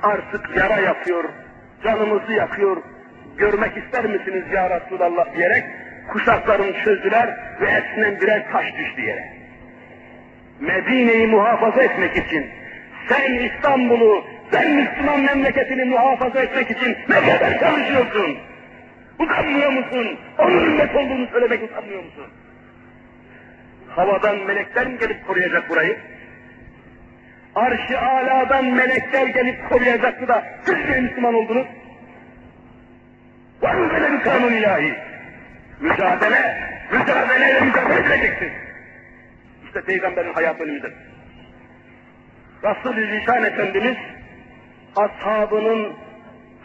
artık 0.03 0.57
yara 0.57 0.81
yapıyor, 0.81 1.23
canımızı 1.83 2.33
yakıyor, 2.33 2.77
görmek 3.37 3.77
ister 3.77 4.05
misiniz 4.05 4.43
ya 4.53 4.69
Resulallah 4.69 5.35
diyerek 5.35 5.63
kuşaklarını 6.07 6.83
çözdüler 6.83 7.37
ve 7.61 7.71
hepsinden 7.71 8.21
birer 8.21 8.51
taş 8.51 8.65
düştü 8.77 9.01
yere. 9.01 9.33
Medine'yi 10.59 11.27
muhafaza 11.27 11.83
etmek 11.83 12.17
için, 12.17 12.45
sen 13.09 13.33
İstanbul'u, 13.33 14.25
sen 14.51 14.71
Müslüman 14.71 15.19
memleketini 15.19 15.85
muhafaza 15.85 16.39
etmek 16.39 16.71
için 16.71 16.97
ne 17.09 17.19
kadar 17.19 17.59
çalışıyorsun? 17.59 18.37
Utanmıyor 19.19 19.71
musun? 19.71 20.19
Onun 20.37 20.65
ümmet 20.65 20.95
olduğunu 20.95 21.27
söylemek 21.27 21.63
utanmıyor 21.63 22.03
musun? 22.03 22.25
Havadan 23.89 24.37
melekler 24.37 24.87
mi 24.87 24.97
gelip 24.99 25.27
koruyacak 25.27 25.69
burayı? 25.69 25.97
Arş-ı 27.55 27.99
aladan 27.99 28.65
melekler 28.65 29.27
gelip 29.27 29.69
koruyacaktı 29.69 30.27
da 30.27 30.43
siz 30.65 30.75
de 30.75 31.01
Müslüman 31.01 31.33
oldunuz. 31.33 31.67
Var 33.61 33.75
mı 33.75 33.89
böyle 33.89 34.11
bir 34.11 34.21
kanun 34.21 34.51
ilahi? 34.51 34.93
Mücadele, 35.79 36.57
mücadeleyle 36.91 37.61
mücadele 37.61 38.15
edeceksin. 38.15 38.51
İşte 39.65 39.81
Peygamberin 39.81 40.33
hayatı 40.33 40.63
önümüzde. 40.63 40.91
Resul-i 42.63 43.19
Zişan 43.19 43.43
Efendimiz 43.43 43.97
ashabının 44.95 45.93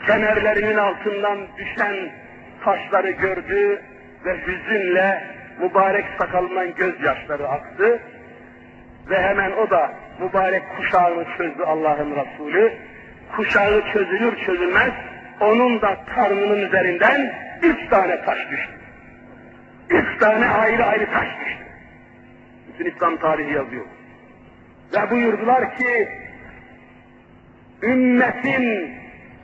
kemerlerinin 0.06 0.76
altından 0.76 1.38
düşen 1.58 2.10
taşları 2.64 3.10
gördü 3.10 3.82
ve 4.24 4.36
hüzünle 4.46 5.24
mübarek 5.60 6.04
sakalından 6.18 6.74
gözyaşları 6.74 7.48
aktı 7.48 8.00
ve 9.10 9.22
hemen 9.22 9.52
o 9.52 9.70
da 9.70 10.05
mübarek 10.20 10.62
kuşağını 10.76 11.24
çözdü 11.38 11.62
Allah'ın 11.62 12.16
Resulü. 12.16 12.72
Kuşağı 13.36 13.82
çözülür 13.92 14.44
çözülmez 14.46 14.92
onun 15.40 15.80
da 15.80 15.96
karnının 16.14 16.58
üzerinden 16.66 17.34
üç 17.62 17.90
tane 17.90 18.24
taş 18.24 18.38
düştü. 18.50 18.72
Üç 19.90 20.18
tane 20.20 20.48
ayrı 20.48 20.84
ayrı 20.84 21.06
taş 21.12 21.28
düştü. 21.44 21.64
Bütün 22.68 22.90
İslam 22.90 23.16
tarihi 23.16 23.52
yazıyor. 23.52 23.84
Ve 24.94 25.10
buyurdular 25.10 25.76
ki 25.76 26.08
ümmetin 27.82 28.94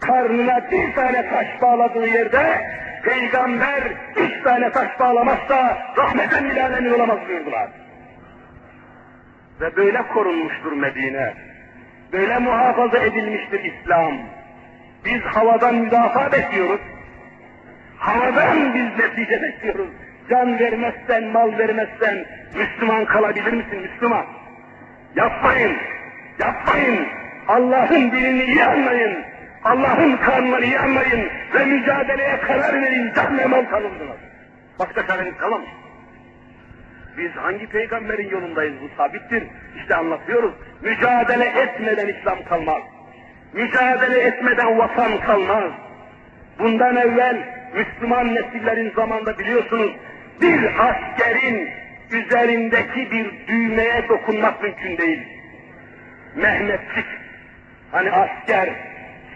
karnına 0.00 0.70
bir 0.70 0.94
tane 0.94 1.28
taş 1.28 1.62
bağladığı 1.62 2.06
yerde 2.06 2.60
peygamber 3.02 3.82
üç 4.16 4.42
tane 4.44 4.72
taş 4.72 5.00
bağlamazsa 5.00 5.78
rahmeten 5.96 6.44
ilalemin 6.44 6.90
olamaz 6.90 7.18
buyurdular. 7.28 7.81
Ve 9.62 9.76
böyle 9.76 10.02
korunmuştur 10.02 10.72
Medine. 10.72 11.34
Böyle 12.12 12.38
muhafaza 12.38 12.98
edilmiştir 12.98 13.60
İslam. 13.64 14.18
Biz 15.04 15.20
havadan 15.20 15.74
müdafaa 15.74 16.32
bekliyoruz. 16.32 16.80
Havadan 17.98 18.74
biz 18.74 18.98
netice 18.98 19.42
bekliyoruz. 19.42 19.88
Can 20.30 20.58
vermezsen, 20.58 21.24
mal 21.24 21.58
vermezsen 21.58 22.24
Müslüman 22.54 23.04
kalabilir 23.04 23.52
misin 23.52 23.80
Müslüman? 23.80 24.26
Yapmayın, 25.16 25.76
yapmayın. 26.38 27.06
Allah'ın 27.48 28.10
dinini 28.10 28.44
iyi 28.44 28.64
anlayın. 28.64 29.24
Allah'ın 29.64 30.16
kanunları 30.16 30.64
iyi 30.64 30.78
anlayın 30.78 31.28
ve 31.54 31.64
mücadeleye 31.64 32.40
karar 32.40 32.82
verin. 32.82 33.12
Can 33.14 33.38
ve 33.38 33.46
mal 33.46 33.64
kalındınız. 33.64 34.18
Başka 34.78 35.06
çareniz 35.06 35.36
kalmamış. 35.36 35.68
Biz 37.16 37.30
hangi 37.30 37.66
peygamberin 37.66 38.28
yolundayız 38.28 38.74
bu 38.82 38.96
sabittir. 38.96 39.44
İşte 39.76 39.94
anlatıyoruz. 39.94 40.54
Mücadele 40.82 41.44
etmeden 41.44 42.08
İslam 42.08 42.44
kalmaz. 42.44 42.82
Mücadele 43.52 44.20
etmeden 44.20 44.78
vatan 44.78 45.20
kalmaz. 45.20 45.72
Bundan 46.58 46.96
evvel 46.96 47.36
Müslüman 47.74 48.34
nesillerin 48.34 48.92
zamanında 48.96 49.38
biliyorsunuz 49.38 49.92
bir 50.40 50.70
askerin 50.78 51.68
üzerindeki 52.10 53.10
bir 53.10 53.46
düğmeye 53.46 54.08
dokunmak 54.08 54.62
mümkün 54.62 54.98
değil. 54.98 55.22
Mehmetçik, 56.36 57.06
hani 57.90 58.10
asker, 58.10 58.70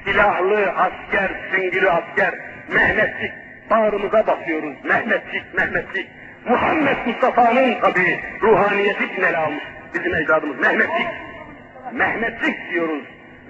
silahlı 0.05 0.71
asker, 0.71 1.31
süngülü 1.51 1.91
asker, 1.91 2.35
Mehmetçik, 2.75 3.33
bağrımıza 3.71 4.27
basıyoruz, 4.27 4.85
Mehmetçik, 4.85 5.55
Mehmetçik. 5.55 6.07
Muhammed 6.49 6.97
Mustafa'nın 7.07 7.81
tabi 7.81 8.21
ruhaniyeti 8.43 9.05
için 9.05 9.23
ele 9.23 9.37
almış 9.37 9.65
bizim 9.95 10.15
ecdadımız, 10.15 10.59
Mehmetçik. 10.59 11.07
Mehmetçik 11.93 12.71
diyoruz. 12.71 13.05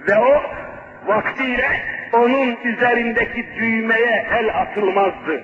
Ve 0.07 0.15
o 0.15 0.43
vaktiyle 1.07 1.81
onun 2.13 2.57
üzerindeki 2.63 3.45
düğmeye 3.59 4.27
el 4.31 4.61
atılmazdı. 4.61 5.43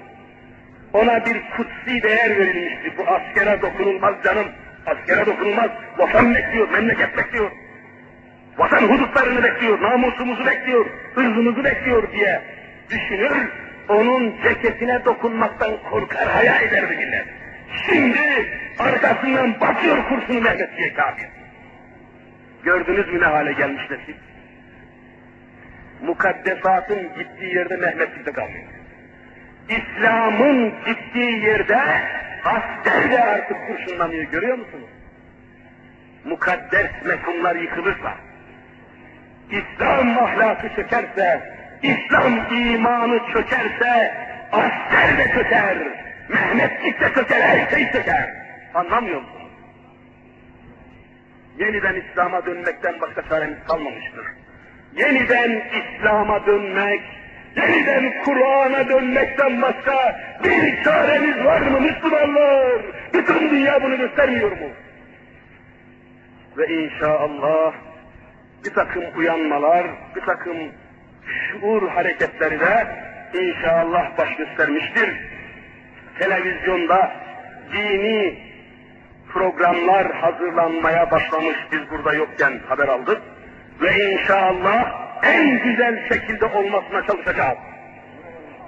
Ona 0.93 1.25
bir 1.25 1.41
kutsi 1.57 2.03
değer 2.03 2.39
verilmişti. 2.39 2.93
Bu 2.97 3.03
askere 3.07 3.61
dokunulmaz 3.61 4.15
canım. 4.23 4.45
Askere 4.85 5.25
dokunulmaz. 5.25 5.69
Vatan 5.97 6.35
bekliyor, 6.35 6.69
memleket 6.69 7.17
bekliyor. 7.17 7.51
Vatan 8.57 8.81
hudutlarını 8.81 9.43
bekliyor, 9.43 9.81
namusumuzu 9.81 10.45
bekliyor, 10.45 10.85
hırzımızı 11.15 11.63
bekliyor 11.63 12.11
diye 12.11 12.41
düşünür. 12.89 13.49
Onun 13.89 14.35
ceketine 14.43 15.05
dokunmaktan 15.05 15.71
korkar, 15.89 16.27
hayal 16.27 16.61
ederdi 16.61 16.95
millet. 16.97 17.42
Şimdi 17.73 18.49
arkasından 18.79 19.59
batıyor 19.61 19.97
kursunu 20.09 20.41
Mehmet 20.41 20.77
diye 20.77 20.93
kafir. 20.93 21.27
Gördünüz 22.63 23.07
mü 23.07 23.21
ne 23.21 23.25
hale 23.25 23.53
gelmiş 23.53 23.83
nesil? 23.89 24.15
Mukaddesatın 26.01 27.13
gittiği 27.17 27.55
yerde 27.55 27.75
Mehmetçik'te 27.75 28.31
kalmıyor. 28.31 28.65
İslam'ın 29.69 30.73
gittiği 30.85 31.45
yerde 31.45 31.81
asker 32.45 33.11
de 33.11 33.23
artık 33.23 33.57
kurşunlanıyor 33.67 34.23
görüyor 34.23 34.57
musunuz? 34.57 34.89
Mukaddes 36.25 36.91
mefhumlar 37.05 37.55
yıkılırsa, 37.55 38.15
İslam 39.51 40.17
ahlakı 40.17 40.75
çökerse, 40.75 41.53
İslam 41.83 42.53
imanı 42.53 43.19
çökerse, 43.33 44.13
asker 44.51 45.17
de 45.17 45.33
çöker, 45.33 45.77
Mehmetçik 46.29 47.01
de 47.01 47.13
çöker, 47.15 47.41
her 47.41 47.69
şey 47.69 47.91
çöker. 47.91 48.29
Anlamıyor 48.73 49.21
musunuz? 49.21 49.43
Yeniden 51.57 51.95
İslam'a 51.95 52.45
dönmekten 52.45 53.01
başka 53.01 53.21
çaremiz 53.29 53.57
kalmamıştır. 53.67 54.25
Yeniden 54.95 55.63
İslam'a 55.73 56.45
dönmek, 56.45 57.01
yeniden 57.55 58.23
Kur'an'a 58.23 58.89
dönmekten 58.89 59.61
başka 59.61 60.19
bir 60.43 60.83
çaremiz 60.83 61.45
var 61.45 61.61
mı 61.61 61.81
Müslümanlar? 61.81 62.81
Bütün 63.13 63.49
dünya 63.49 63.83
bunu 63.83 63.97
göstermiyor 63.97 64.51
mu? 64.51 64.69
Ve 66.57 66.67
inşallah 66.67 67.73
bir 68.65 68.73
takım 68.73 69.03
uyanmalar, 69.17 69.87
bir 70.15 70.21
takım 70.21 70.57
şuur 71.25 71.89
hareketleri 71.89 72.59
de 72.59 72.87
inşallah 73.33 74.17
baş 74.17 74.35
göstermiştir. 74.35 75.09
Televizyonda 76.19 77.11
dini 77.73 78.39
programlar 79.33 80.11
hazırlanmaya 80.11 81.11
başlamış 81.11 81.57
biz 81.71 81.79
burada 81.91 82.13
yokken 82.13 82.59
haber 82.67 82.87
aldık. 82.87 83.21
Ve 83.81 84.11
inşallah 84.11 85.03
en 85.23 85.63
güzel 85.63 86.09
şekilde 86.09 86.45
olmasına 86.45 87.05
çalışacağız. 87.07 87.57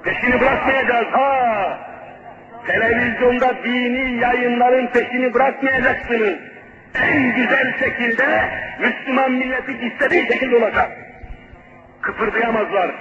Peşini 0.04 0.42
bırakmayacağız 0.42 1.08
ha. 1.08 1.80
Televizyonda 2.68 3.64
dini 3.64 4.20
yayınların 4.20 4.88
peşini 4.88 5.34
bırakmayacaksınız. 5.34 6.34
En 7.02 7.36
güzel 7.36 7.78
şekilde 7.80 8.50
Müslüman 8.80 9.32
milleti 9.32 9.72
istediği 9.72 10.28
şekilde 10.28 10.56
olacak. 10.56 10.92
Kıpırdayamazlar. 12.02 12.92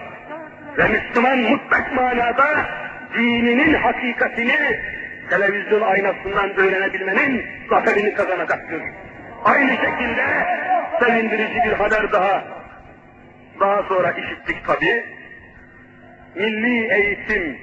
Ve 0.78 0.88
Müslüman 0.88 1.38
mutlak 1.38 1.92
manada 1.96 2.46
dininin 3.14 3.74
hakikatini 3.74 4.80
televizyon 5.30 5.80
aynasından 5.80 6.56
öğrenebilmenin 6.56 7.46
zaferini 7.70 8.14
kazanacaktır. 8.14 8.82
Aynı 9.44 9.70
şekilde 9.70 10.24
sevindirici 11.00 11.60
bir 11.64 11.72
haber 11.72 12.12
daha. 12.12 12.44
Daha 13.60 13.82
sonra 13.82 14.10
işittik 14.10 14.66
tabi. 14.66 15.04
Milli 16.34 16.94
Eğitim 16.94 17.58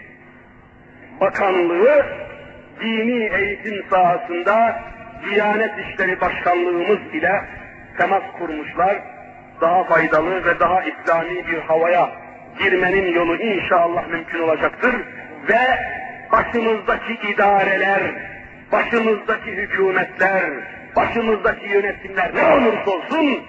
Bakanlığı 1.21 2.05
dini 2.81 3.29
eğitim 3.35 3.85
sahasında 3.89 4.83
Diyanet 5.29 5.71
İşleri 5.79 6.21
Başkanlığımız 6.21 6.99
ile 7.13 7.41
temas 7.97 8.23
kurmuşlar. 8.39 9.01
Daha 9.61 9.83
faydalı 9.83 10.45
ve 10.45 10.59
daha 10.59 10.83
İslami 10.83 11.47
bir 11.47 11.57
havaya 11.57 12.09
girmenin 12.59 13.13
yolu 13.13 13.35
inşallah 13.35 14.07
mümkün 14.07 14.39
olacaktır. 14.39 14.95
Ve 15.49 15.79
başımızdaki 16.31 17.13
idareler, 17.33 18.01
başımızdaki 18.71 19.51
hükümetler, 19.51 20.43
başımızdaki 20.95 21.67
yönetimler 21.67 22.35
ne 22.35 22.43
olursa 22.43 22.91
olsun 22.91 23.43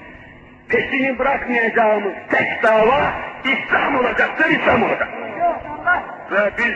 peşini 0.68 1.18
bırakmayacağımız 1.18 2.12
tek 2.30 2.62
dava 2.62 3.12
İslam 3.45 3.97
olacaktır, 3.97 4.51
İslam 4.51 4.82
olacaktır. 4.82 5.22
Ve 6.32 6.51
biz 6.59 6.74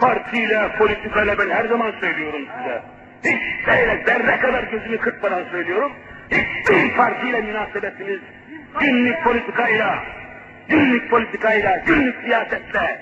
partiyle, 0.00 0.68
politikayla 0.78 1.38
ben 1.38 1.50
her 1.50 1.64
zaman 1.64 1.92
söylüyorum 2.00 2.48
size. 2.58 2.82
Hiç 3.24 3.66
böyle 3.66 4.04
zerre 4.06 4.38
kadar 4.38 4.62
gözümü 4.62 4.98
kırpmadan 4.98 5.44
söylüyorum. 5.50 5.92
Hiçbir 6.30 6.96
partiyle 6.96 7.40
münasebetimiz 7.40 8.20
günlük 8.80 9.24
politikayla, 9.24 9.98
günlük 10.68 11.10
politikayla, 11.10 11.82
günlük 11.86 12.16
siyasetle, 12.24 12.98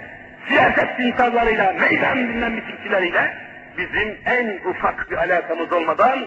siyaset 0.49 1.01
insanlarıyla, 1.01 1.73
meydan 1.73 2.29
bilmem 2.29 2.57
biçimçileriyle 2.57 3.35
bizim 3.79 4.19
en 4.27 4.71
ufak 4.71 5.11
bir 5.11 5.17
alakamız 5.17 5.73
olmadan 5.73 6.27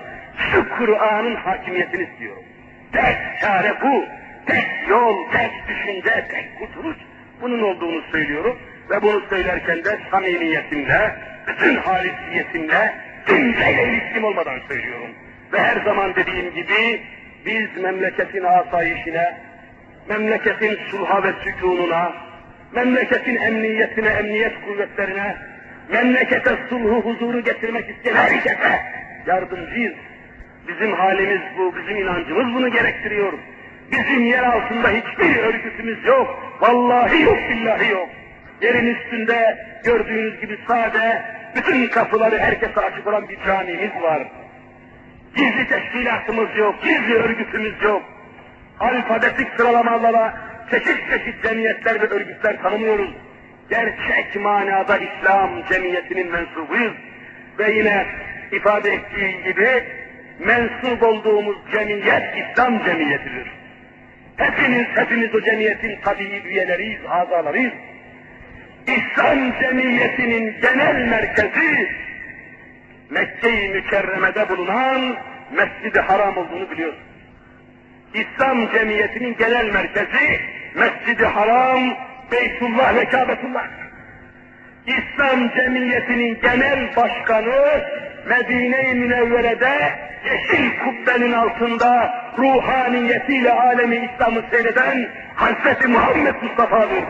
şu 0.52 0.70
Kur'an'ın 0.70 1.36
hakimiyetini 1.36 2.04
istiyorum. 2.04 2.44
Tek 2.92 3.18
çare 3.42 3.74
bu, 3.82 4.06
tek 4.46 4.68
yol, 4.90 5.32
tek 5.32 5.52
düşünce, 5.68 6.28
tek 6.30 6.60
kurtuluş 6.60 6.98
bunun 7.42 7.62
olduğunu 7.62 8.02
söylüyorum 8.12 8.60
ve 8.90 9.02
bunu 9.02 9.22
söylerken 9.30 9.84
de 9.84 10.00
samimiyetimle, 10.12 11.16
bütün 11.48 11.76
halisiyetimle, 11.76 12.96
kimseyle 13.28 13.84
ilişkim 13.84 14.24
olmadan 14.24 14.60
söylüyorum. 14.68 15.10
Ve 15.54 15.60
her 15.60 15.82
zaman 15.86 16.16
dediğim 16.16 16.54
gibi 16.54 17.02
biz 17.46 17.84
memleketin 17.84 18.44
asayişine, 18.44 19.38
memleketin 20.10 20.80
sulha 20.92 21.24
ve 21.24 21.34
sükununa, 21.44 22.14
memleketin 22.72 23.36
emniyetine, 23.36 24.08
emniyet 24.08 24.54
kuvvetlerine, 24.66 25.38
memlekete 25.90 26.52
sulhu, 26.70 27.02
huzuru 27.02 27.40
getirmek 27.40 27.90
isteyen 27.90 28.16
herkese 28.16 28.82
yardımcıyız. 29.28 29.96
Bizim 30.68 30.94
halimiz 30.94 31.42
bu, 31.58 31.76
bizim 31.76 31.98
inancımız 31.98 32.54
bunu 32.56 32.72
gerektiriyor. 32.72 33.34
Bizim 33.92 34.26
yer 34.26 34.44
altında 34.44 34.90
hiçbir 34.90 35.38
örgütümüz 35.38 36.06
yok. 36.06 36.58
Vallahi 36.62 37.22
yok, 37.22 37.38
billahi 37.50 37.92
yok. 37.92 38.10
Yerin 38.62 38.96
üstünde 38.96 39.58
gördüğünüz 39.84 40.42
gibi 40.42 40.60
sade, 40.68 41.24
bütün 41.56 41.88
kapıları 41.88 42.38
herkese 42.38 42.80
açık 42.80 43.08
olan 43.08 43.30
bir 43.30 43.38
camimiz 43.46 44.02
var. 44.02 44.28
Gizli 45.36 45.68
teşkilatımız 45.68 46.58
yok, 46.58 46.76
gizli 46.84 47.14
örgütümüz 47.14 47.84
yok. 47.84 48.02
Alfabetik 48.80 49.48
sıralamalara 49.58 50.49
çeşit 50.72 51.10
çeşit 51.10 51.44
cemiyetler 51.44 52.02
ve 52.02 52.06
örgütler 52.06 52.62
tanımıyoruz. 52.62 53.10
Gerçek 53.70 54.36
manada 54.36 54.98
İslam 54.98 55.64
cemiyetinin 55.70 56.32
mensubuyuz. 56.32 56.94
Ve 57.60 57.72
yine 57.72 58.06
ifade 58.52 58.94
ettiği 58.94 59.44
gibi 59.44 59.84
mensup 60.40 61.04
olduğumuz 61.04 61.58
cemiyet 61.72 62.24
İslam 62.38 62.84
cemiyetidir. 62.84 63.52
Hepimiz, 64.38 64.88
hepimiz 64.96 65.36
o 65.36 65.42
cemiyetin 65.42 66.00
tabii 66.04 66.42
üyeleriyiz, 66.46 67.00
azalarıyız. 67.10 67.74
İslam 68.88 69.60
cemiyetinin 69.62 70.56
genel 70.62 71.08
merkezi 71.10 71.90
Mekke-i 73.10 73.70
Mükerreme'de 73.70 74.50
bulunan 74.50 75.18
Mescid-i 75.52 76.00
Haram 76.00 76.38
olduğunu 76.38 76.72
biliyoruz. 76.72 77.00
İslam 78.14 78.72
cemiyetinin 78.72 79.38
genel 79.38 79.66
merkezi 79.66 80.40
Mescid-i 80.76 81.26
Haram, 81.26 81.80
Beytullah 82.32 82.96
ve 82.96 83.06
Kâbetullah. 83.06 83.68
İslam 84.88 85.50
cemiyetinin 85.56 86.42
genel 86.42 86.96
başkanı 86.96 87.84
Medine-i 88.30 88.96
Münevvere'de 88.96 89.94
yeşil 90.26 90.80
kubbenin 90.80 91.32
altında 91.32 92.14
ruhaniyetiyle 92.38 93.52
alemi 93.52 93.96
İslam'ı 93.96 94.44
seyreden 94.52 95.10
Hazreti 95.36 95.88
Muhammed 95.88 96.36
Mustafa'dır. 96.42 97.04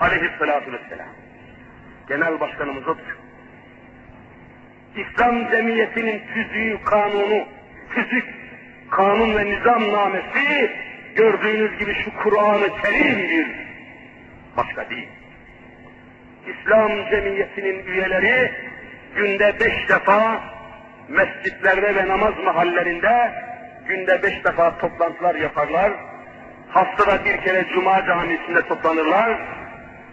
Aleyhissalatu 0.00 0.72
vesselam. 0.72 1.08
Genel 2.08 2.40
başkanımız 2.40 2.88
odur. 2.88 3.16
İslam 4.96 5.50
cemiyetinin 5.50 6.22
tüzüğü, 6.34 6.78
kanunu, 6.84 7.44
tüzük, 7.94 8.24
kanun 8.90 9.36
ve 9.36 9.46
nizam 9.46 9.92
namesi 9.92 10.70
gördüğünüz 11.16 11.78
gibi 11.78 11.94
şu 11.94 12.16
Kur'an-ı 12.22 12.68
Kerim'dir. 12.82 13.46
Başka 14.56 14.90
değil. 14.90 15.08
İslam 16.46 17.10
cemiyetinin 17.10 17.86
üyeleri 17.86 18.52
günde 19.16 19.60
beş 19.60 19.88
defa 19.88 20.40
mescitlerde 21.08 21.94
ve 21.94 22.08
namaz 22.08 22.34
mahallerinde 22.44 23.32
günde 23.86 24.22
beş 24.22 24.44
defa 24.44 24.78
toplantılar 24.78 25.34
yaparlar. 25.34 25.92
Haftada 26.68 27.24
bir 27.24 27.36
kere 27.36 27.64
Cuma 27.74 28.06
camisinde 28.06 28.62
toplanırlar. 28.62 29.38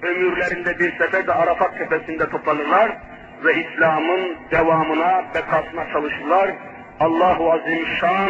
Ömürlerinde 0.02 0.80
bir 0.80 0.98
sefer 0.98 1.28
de 1.28 1.34
Arafat 1.34 1.78
tepesinde 1.78 2.30
toplanırlar 2.30 2.98
ve 3.44 3.54
İslam'ın 3.64 4.38
devamına, 4.52 5.26
bekasına 5.36 5.90
çalışırlar. 5.94 6.52
Allahu 7.00 7.52
Azimüşşan 7.52 8.30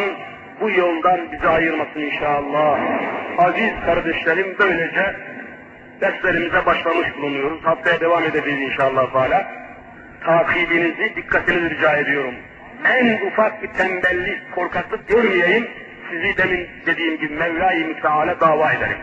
bu 0.60 0.70
yoldan 0.70 1.32
bizi 1.32 1.48
ayırmasın 1.48 2.00
inşallah. 2.00 2.78
Aziz 3.38 3.70
kardeşlerim 3.86 4.56
böylece 4.58 5.16
derslerimize 6.00 6.66
başlamış 6.66 7.16
bulunuyoruz. 7.16 7.64
Haftaya 7.64 8.00
devam 8.00 8.24
edeceğiz 8.24 8.60
inşallah 8.60 9.12
Teala. 9.12 9.52
Takibinizi, 10.24 11.12
dikkatinizi 11.16 11.70
rica 11.70 11.96
ediyorum. 11.96 12.34
En 12.84 13.26
ufak 13.26 13.62
bir 13.62 13.68
tembellik, 13.68 14.52
korkaklık 14.54 15.08
görmeyeyim. 15.08 15.68
Sizi 16.10 16.36
demin 16.36 16.68
dediğim 16.86 17.16
gibi 17.18 17.34
Mevla-i 17.34 17.84
Müteala 17.84 18.40
dava 18.40 18.72
ederim. 18.72 18.98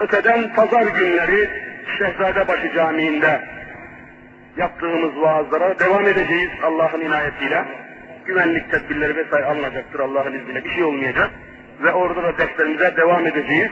Öteden 0.00 0.54
pazar 0.54 0.82
günleri 0.82 1.50
Şehzadebaşı 1.98 2.72
Camii'nde 2.74 3.40
yaptığımız 4.56 5.16
vaazlara 5.16 5.78
devam 5.78 6.06
edeceğiz 6.06 6.50
Allah'ın 6.62 7.00
inayetiyle. 7.00 7.64
Güvenlik 8.26 8.70
tedbirleri 8.70 9.16
vesaire 9.16 9.44
alınacaktır 9.44 10.00
Allah'ın 10.00 10.38
izniyle. 10.38 10.64
Bir 10.64 10.70
şey 10.70 10.84
olmayacak. 10.84 11.30
Ve 11.82 11.92
orada 11.92 12.22
da 12.22 12.38
derslerimize 12.38 12.96
devam 12.96 13.26
edeceğiz. 13.26 13.70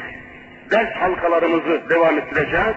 Ders 0.71 0.93
halkalarımızı 0.97 1.91
devam 1.91 2.19
ettireceğiz. 2.19 2.77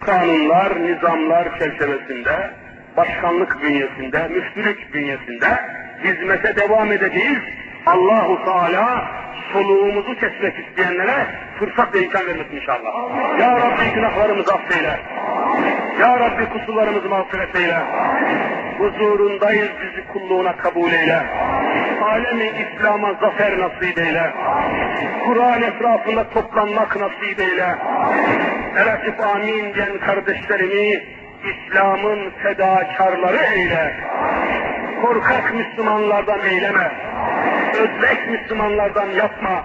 Kanunlar, 0.00 0.82
nizamlar 0.82 1.58
çerçevesinde, 1.58 2.50
başkanlık 2.96 3.62
bünyesinde, 3.62 4.28
müftülük 4.28 4.94
bünyesinde 4.94 5.60
hizmete 6.04 6.56
devam 6.56 6.92
edeceğiz. 6.92 7.38
Allahu 7.86 8.44
Teala 8.44 9.04
soluğumuzu 9.52 10.14
kesmek 10.14 10.54
isteyenlere 10.58 11.26
fırsat 11.58 11.94
ve 11.94 12.02
imkan 12.02 12.26
vermesin 12.26 12.56
inşallah. 12.56 12.92
Ya 13.40 13.56
Rabbi 13.56 13.94
günahlarımızı 13.94 14.54
affeyle. 14.54 15.00
Ya 16.00 16.20
Rabbi 16.20 16.48
kusurlarımızı 16.48 17.08
mağfiret 17.08 17.56
eyle. 17.56 17.78
Huzurundayız 18.78 19.70
bizi 19.82 20.06
kulluğuna 20.12 20.56
kabul 20.56 20.92
eyle. 20.92 21.22
Alemi 22.02 22.44
İslam'a 22.48 23.12
zafer 23.12 23.58
nasip 23.58 23.98
eyle. 23.98 24.32
Kur'an 25.24 25.62
etrafında 25.62 26.28
toplanmak 26.28 26.96
nasip 27.00 27.40
eyle. 27.40 27.76
Eretip 28.76 29.20
amin 29.20 29.74
diyen 29.74 29.98
kardeşlerimi 29.98 31.02
İslam'ın 31.44 32.30
fedakarları 32.42 33.54
eyle. 33.54 33.94
Korkak 35.02 35.54
Müslümanlardan 35.54 36.40
eyleme. 36.40 36.92
Özbek 37.74 38.30
Müslümanlardan 38.30 39.10
yapma. 39.10 39.64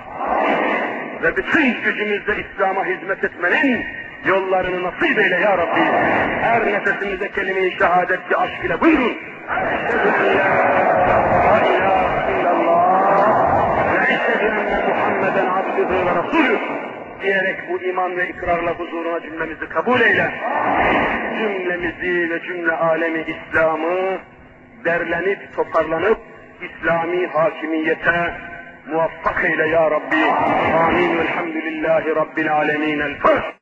Ve 1.24 1.38
bütün 1.38 1.82
gücümüzle 1.82 2.36
İslam'a 2.43 2.86
hizmet 2.86 3.24
etmenin 3.24 3.86
yollarını 4.26 4.84
nasip 4.84 5.20
eyle 5.20 5.36
ya 5.36 5.57
Rabbi. 5.57 5.80
Her 6.41 6.66
nefesimize 6.66 7.32
kelime-i 7.32 7.78
şehadetçi 7.80 8.38
aşk 8.38 8.66
ile 8.66 8.82
buyurun. 8.82 9.18
Muhammeden 14.88 15.45
abdühü 15.45 16.05
ve 16.05 16.16
rasulü 16.16 16.60
diyerek 17.22 17.70
bu 17.70 17.84
iman 17.84 18.18
ve 18.18 18.30
ikrarla 18.30 18.72
huzuruna 18.72 19.22
cümlemizi 19.22 19.70
kabul 19.70 20.01
eyle. 20.01 20.32
Cümlemizi 21.39 22.30
ve 22.30 22.41
cümle 22.43 22.72
alemi 22.72 23.26
İslam'ı 23.28 24.20
derlenip 24.86 25.55
toparlanıp 25.55 26.20
İslami 26.62 27.28
hakimiyete 27.28 28.34
muvaffak 28.91 29.45
eyle 29.45 29.68
ya 29.68 29.91
Rabbi. 29.91 30.26
Amin. 30.76 31.18
Velhamdülillahi 31.18 32.16
Rabbil 32.16 32.53
alemin. 32.53 32.99
El. 32.99 33.59